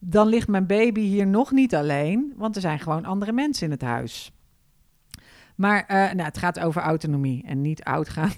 dan 0.00 0.26
ligt 0.26 0.48
mijn 0.48 0.66
baby 0.66 1.00
hier 1.00 1.26
nog 1.26 1.50
niet 1.50 1.74
alleen, 1.74 2.32
want 2.36 2.54
er 2.54 2.60
zijn 2.60 2.78
gewoon 2.78 3.04
andere 3.04 3.32
mensen 3.32 3.64
in 3.64 3.70
het 3.70 3.82
huis. 3.82 4.32
Maar 5.56 5.82
uh, 5.82 5.96
nou, 5.96 6.22
het 6.22 6.38
gaat 6.38 6.60
over 6.60 6.82
autonomie 6.82 7.44
en 7.44 7.60
niet 7.60 7.84
oud 7.84 8.08
gaan 8.08 8.32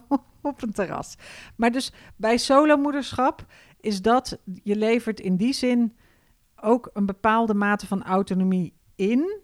op 0.42 0.62
een 0.62 0.72
terras. 0.72 1.16
Maar 1.56 1.72
dus 1.72 1.92
bij 2.16 2.36
solomoederschap 2.36 3.46
is 3.80 4.02
dat, 4.02 4.38
je 4.62 4.76
levert 4.76 5.20
in 5.20 5.36
die 5.36 5.52
zin 5.52 5.96
ook 6.60 6.90
een 6.92 7.06
bepaalde 7.06 7.54
mate 7.54 7.86
van 7.86 8.04
autonomie 8.04 8.74
in, 8.96 9.40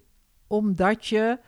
omdat 0.47 1.07
je 1.07 1.39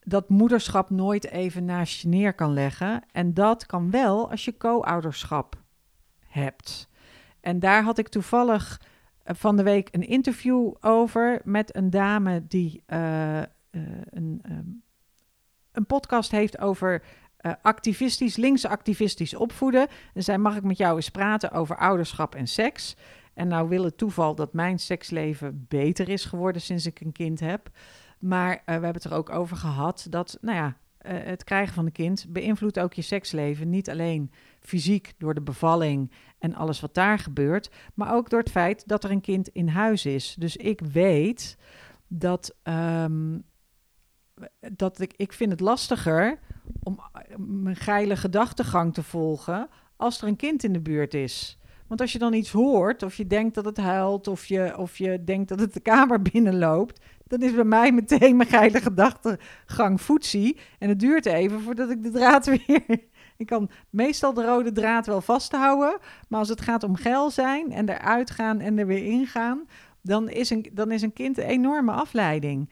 dat 0.00 0.28
moederschap 0.28 0.90
nooit 0.90 1.26
even 1.26 1.64
naast 1.64 2.00
je 2.00 2.08
neer 2.08 2.34
kan 2.34 2.52
leggen. 2.52 3.02
En 3.12 3.34
dat 3.34 3.66
kan 3.66 3.90
wel 3.90 4.30
als 4.30 4.44
je 4.44 4.56
co-ouderschap 4.56 5.62
hebt. 6.26 6.88
En 7.40 7.58
daar 7.58 7.82
had 7.82 7.98
ik 7.98 8.08
toevallig 8.08 8.80
eh, 8.80 8.88
van 9.34 9.56
de 9.56 9.62
week 9.62 9.88
een 9.90 10.08
interview 10.08 10.74
over 10.80 11.40
met 11.44 11.76
een 11.76 11.90
dame 11.90 12.46
die 12.46 12.82
uh, 12.86 13.38
uh, 13.38 13.44
een, 14.10 14.42
um, 14.50 14.82
een 15.72 15.86
podcast 15.86 16.30
heeft 16.30 16.58
over 16.58 17.02
uh, 17.40 17.52
activistisch, 17.62 19.34
opvoeden. 19.34 19.88
En 20.14 20.22
zei, 20.22 20.38
mag 20.38 20.56
ik 20.56 20.62
met 20.62 20.76
jou 20.78 20.96
eens 20.96 21.08
praten 21.08 21.50
over 21.50 21.76
ouderschap 21.76 22.34
en 22.34 22.48
seks? 22.48 22.96
En 23.34 23.48
nou 23.48 23.68
wil 23.68 23.84
het 23.84 23.96
toeval 23.96 24.34
dat 24.34 24.52
mijn 24.52 24.78
seksleven 24.78 25.66
beter 25.68 26.08
is 26.08 26.24
geworden 26.24 26.62
sinds 26.62 26.86
ik 26.86 27.00
een 27.00 27.12
kind 27.12 27.40
heb. 27.40 27.70
Maar 28.18 28.62
we 28.64 28.72
hebben 28.72 28.92
het 28.92 29.04
er 29.04 29.14
ook 29.14 29.30
over 29.30 29.56
gehad 29.56 30.06
dat, 30.10 30.38
nou 30.40 30.56
ja, 30.56 30.76
het 31.12 31.44
krijgen 31.44 31.74
van 31.74 31.86
een 31.86 31.92
kind 31.92 32.26
beïnvloedt 32.28 32.78
ook 32.78 32.92
je 32.92 33.02
seksleven. 33.02 33.70
Niet 33.70 33.90
alleen 33.90 34.30
fysiek 34.60 35.12
door 35.18 35.34
de 35.34 35.42
bevalling 35.42 36.12
en 36.46 36.54
alles 36.54 36.80
wat 36.80 36.94
daar 36.94 37.18
gebeurt, 37.18 37.70
maar 37.94 38.14
ook 38.14 38.30
door 38.30 38.40
het 38.40 38.50
feit 38.50 38.88
dat 38.88 39.04
er 39.04 39.10
een 39.10 39.20
kind 39.20 39.48
in 39.48 39.68
huis 39.68 40.06
is. 40.06 40.34
Dus 40.38 40.56
ik 40.56 40.80
weet 40.80 41.56
dat, 42.08 42.56
um, 42.62 43.44
dat 44.72 45.00
ik, 45.00 45.14
ik 45.16 45.32
vind 45.32 45.50
het 45.50 45.60
lastiger 45.60 46.38
om 46.82 47.00
mijn 47.36 47.76
geile 47.76 48.16
gedachtegang 48.16 48.94
te 48.94 49.02
volgen 49.02 49.68
als 49.96 50.22
er 50.22 50.28
een 50.28 50.36
kind 50.36 50.64
in 50.64 50.72
de 50.72 50.80
buurt 50.80 51.14
is. 51.14 51.58
Want 51.86 52.00
als 52.00 52.12
je 52.12 52.18
dan 52.18 52.32
iets 52.32 52.50
hoort, 52.50 53.02
of 53.02 53.16
je 53.16 53.26
denkt 53.26 53.54
dat 53.54 53.64
het 53.64 53.76
huilt, 53.76 54.28
of 54.28 54.46
je, 54.46 54.76
of 54.76 54.98
je 54.98 55.24
denkt 55.24 55.48
dat 55.48 55.60
het 55.60 55.74
de 55.74 55.80
kamer 55.80 56.22
binnenloopt, 56.32 57.00
dan 57.26 57.42
is 57.42 57.54
bij 57.54 57.64
mij 57.64 57.92
meteen 57.92 58.36
mijn 58.36 58.48
geile 58.48 58.80
gedachtegang 58.80 60.00
voetzie. 60.00 60.58
En 60.78 60.88
het 60.88 61.00
duurt 61.00 61.26
even 61.26 61.60
voordat 61.60 61.90
ik 61.90 62.02
de 62.02 62.10
draad 62.10 62.46
weer. 62.66 63.00
Ik 63.36 63.46
kan 63.46 63.70
meestal 63.90 64.34
de 64.34 64.44
rode 64.44 64.72
draad 64.72 65.06
wel 65.06 65.20
vasthouden, 65.20 65.98
maar 66.28 66.38
als 66.38 66.48
het 66.48 66.60
gaat 66.60 66.82
om 66.82 66.96
geil 66.96 67.30
zijn 67.30 67.72
en 67.72 67.88
eruit 67.88 68.30
gaan 68.30 68.60
en 68.60 68.78
er 68.78 68.86
weer 68.86 69.04
ingaan, 69.04 69.66
dan 70.02 70.28
is 70.28 70.50
een, 70.50 70.70
dan 70.72 70.92
is 70.92 71.02
een 71.02 71.12
kind 71.12 71.38
een 71.38 71.44
enorme 71.44 71.92
afleiding. 71.92 72.70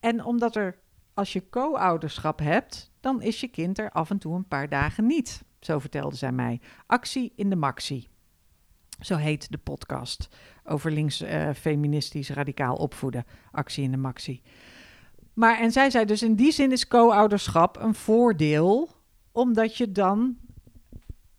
En 0.00 0.24
omdat 0.24 0.56
er, 0.56 0.78
als 1.14 1.32
je 1.32 1.48
co-ouderschap 1.50 2.38
hebt, 2.38 2.92
dan 3.00 3.22
is 3.22 3.40
je 3.40 3.48
kind 3.48 3.78
er 3.78 3.90
af 3.90 4.10
en 4.10 4.18
toe 4.18 4.34
een 4.34 4.48
paar 4.48 4.68
dagen 4.68 5.06
niet. 5.06 5.42
Zo 5.60 5.78
vertelde 5.78 6.16
zij 6.16 6.32
mij. 6.32 6.60
Actie 6.86 7.32
in 7.36 7.50
de 7.50 7.56
maxi. 7.56 8.08
Zo 9.00 9.16
heet 9.16 9.50
de 9.50 9.58
podcast 9.58 10.28
over 10.64 10.92
links 10.92 11.22
uh, 11.22 11.50
feministisch 11.56 12.30
radicaal 12.30 12.76
opvoeden. 12.76 13.24
Actie 13.50 13.84
in 13.84 13.90
de 13.90 13.96
maxi. 13.96 14.42
Maar 15.34 15.58
en 15.58 15.72
zij 15.72 15.90
zei 15.90 16.04
dus 16.04 16.22
in 16.22 16.34
die 16.34 16.52
zin 16.52 16.72
is 16.72 16.88
co-ouderschap 16.88 17.76
een 17.76 17.94
voordeel, 17.94 18.88
omdat 19.32 19.76
je 19.76 19.92
dan 19.92 20.36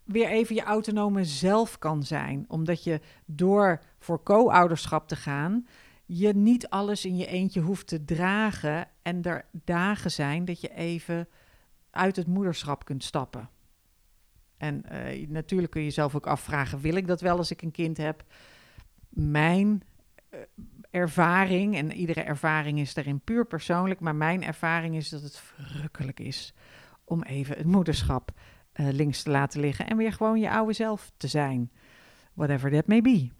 weer 0.04 0.28
even 0.28 0.54
je 0.54 0.62
autonome 0.62 1.24
zelf 1.24 1.78
kan 1.78 2.02
zijn. 2.02 2.44
Omdat 2.48 2.84
je 2.84 3.00
door 3.24 3.80
voor 3.98 4.22
co-ouderschap 4.22 5.08
te 5.08 5.16
gaan, 5.16 5.66
je 6.06 6.34
niet 6.34 6.68
alles 6.68 7.04
in 7.04 7.16
je 7.16 7.26
eentje 7.26 7.60
hoeft 7.60 7.86
te 7.86 8.04
dragen 8.04 8.88
en 9.02 9.22
er 9.22 9.44
dagen 9.52 10.10
zijn 10.10 10.44
dat 10.44 10.60
je 10.60 10.74
even 10.74 11.28
uit 11.90 12.16
het 12.16 12.26
moederschap 12.26 12.84
kunt 12.84 13.04
stappen. 13.04 13.48
En 14.56 14.84
uh, 14.92 15.28
natuurlijk 15.28 15.72
kun 15.72 15.80
je 15.80 15.86
jezelf 15.86 16.14
ook 16.14 16.26
afvragen: 16.26 16.80
wil 16.80 16.94
ik 16.94 17.06
dat 17.06 17.20
wel 17.20 17.36
als 17.36 17.50
ik 17.50 17.62
een 17.62 17.70
kind 17.70 17.96
heb? 17.96 18.24
Mijn 19.08 19.82
uh, 20.30 20.40
ervaring, 20.90 21.76
en 21.76 21.92
iedere 21.92 22.22
ervaring 22.22 22.78
is 22.78 22.94
daarin 22.94 23.20
puur 23.20 23.46
persoonlijk, 23.46 24.00
maar 24.00 24.14
mijn 24.14 24.42
ervaring 24.42 24.96
is 24.96 25.08
dat 25.08 25.22
het 25.22 25.36
verrukkelijk 25.36 26.20
is 26.20 26.54
om 27.10 27.22
even 27.22 27.56
het 27.56 27.66
moederschap 27.66 28.30
uh, 28.74 28.88
links 28.92 29.22
te 29.22 29.30
laten 29.30 29.60
liggen 29.60 29.86
en 29.86 29.96
weer 29.96 30.12
gewoon 30.12 30.40
je 30.40 30.50
oude 30.50 30.72
zelf 30.72 31.12
te 31.16 31.28
zijn. 31.28 31.70
Whatever 32.34 32.70
that 32.70 32.86
may 32.86 33.02
be. 33.02 33.30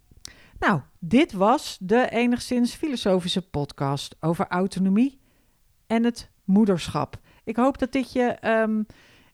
Nou, 0.59 0.81
dit 0.99 1.31
was 1.31 1.77
de 1.81 2.09
enigszins 2.09 2.73
filosofische 2.73 3.49
podcast 3.49 4.15
over 4.19 4.47
autonomie 4.47 5.19
en 5.87 6.03
het 6.03 6.29
moederschap. 6.43 7.19
Ik 7.43 7.55
hoop 7.55 7.77
dat 7.77 7.91
dit 7.91 8.11
je 8.11 8.37
um, 8.45 8.85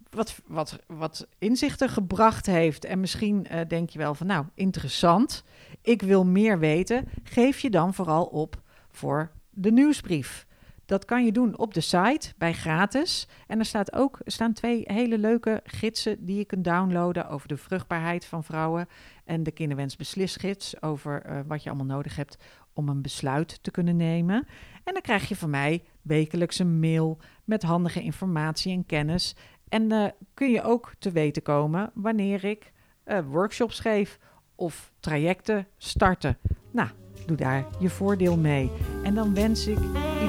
wat, 0.10 0.42
wat, 0.46 0.80
wat 0.88 1.28
inzichten 1.38 1.90
gebracht 1.90 2.46
heeft. 2.46 2.86
En 2.86 3.00
misschien 3.00 3.48
uh, 3.52 3.60
denk 3.68 3.90
je 3.90 4.00
wel 4.00 4.16
van, 4.16 4.28
nou, 4.28 4.46
interessant. 4.54 5.44
Ik 5.82 6.02
wil 6.02 6.26
meer 6.26 6.60
weten. 6.60 7.08
Geef 7.24 7.60
je 7.60 7.70
dan 7.70 7.94
vooral 7.94 8.26
op 8.26 8.62
voor 8.90 9.32
de 9.50 9.72
nieuwsbrief. 9.72 10.47
Dat 10.88 11.06
kan 11.06 11.26
je 11.26 11.32
doen 11.32 11.58
op 11.58 11.74
de 11.74 11.82
site 11.82 12.34
bij 12.38 12.54
gratis. 12.54 13.28
En 13.48 13.60
er, 13.60 13.66
staat 13.66 13.94
ook, 13.94 14.20
staan 14.26 14.54
twee 14.54 14.82
hele 14.86 15.18
leuke 15.18 15.62
gidsen 15.64 16.26
die 16.26 16.38
je 16.38 16.46
kunt 16.46 16.64
downloaden 16.64 17.30
over 17.30 17.48
de 17.48 17.58
vruchtbaarheid 17.58 18.26
van 18.26 18.44
vrouwen. 18.44 18.88
En 19.26 19.44
de 19.44 19.52
kinderwensbeslisgids 19.52 20.82
over 20.82 21.24
uh, 21.26 21.40
wat 21.48 21.64
je 21.64 21.70
allemaal 21.70 21.96
nodig 21.96 22.16
hebt 22.16 22.38
om 22.74 22.90
een 22.90 23.02
besluit 23.02 23.64
te 23.64 23.72
kunnen 23.72 23.96
nemen. 23.96 24.48
En 24.84 24.94
dan 24.94 25.02
krijg 25.02 25.28
je 25.30 25.36
van 25.36 25.50
mij 25.50 25.84
wekelijks 26.02 26.60
een 26.60 26.80
mail 26.80 27.18
met 27.44 27.64
handige 27.64 28.02
informatie 28.02 28.74
en 28.74 28.86
kennis. 28.86 29.36
En 29.70 29.92
uh, 29.92 30.08
kun 30.34 30.52
je 30.52 30.64
ook 30.64 30.92
te 31.00 31.12
weten 31.12 31.42
komen 31.42 31.92
wanneer 31.94 32.44
ik 32.44 32.72
uh, 33.06 33.20
workshops 33.30 33.80
geef 33.80 34.20
of 34.56 34.92
trajecten 35.00 35.68
starten. 35.78 36.38
Nou, 36.72 36.90
doe 37.26 37.38
daar 37.38 37.66
je 37.80 37.90
voordeel 37.90 38.38
mee. 38.38 38.72
En 39.04 39.14
dan 39.14 39.34
wens 39.34 39.68
ik 39.68 39.80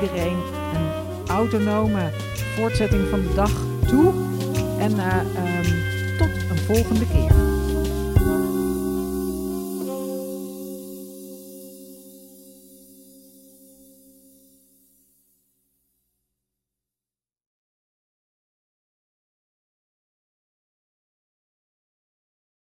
iedereen 0.00 0.36
een 0.74 0.88
autonome 1.28 2.10
voortzetting 2.56 3.08
van 3.08 3.20
de 3.20 3.34
dag 3.34 3.52
toe. 3.86 4.12
En 4.78 4.92
uh, 4.92 5.16
um, 5.16 6.18
tot 6.18 6.28
een 6.50 6.58
volgende 6.58 7.06
keer. 7.06 7.47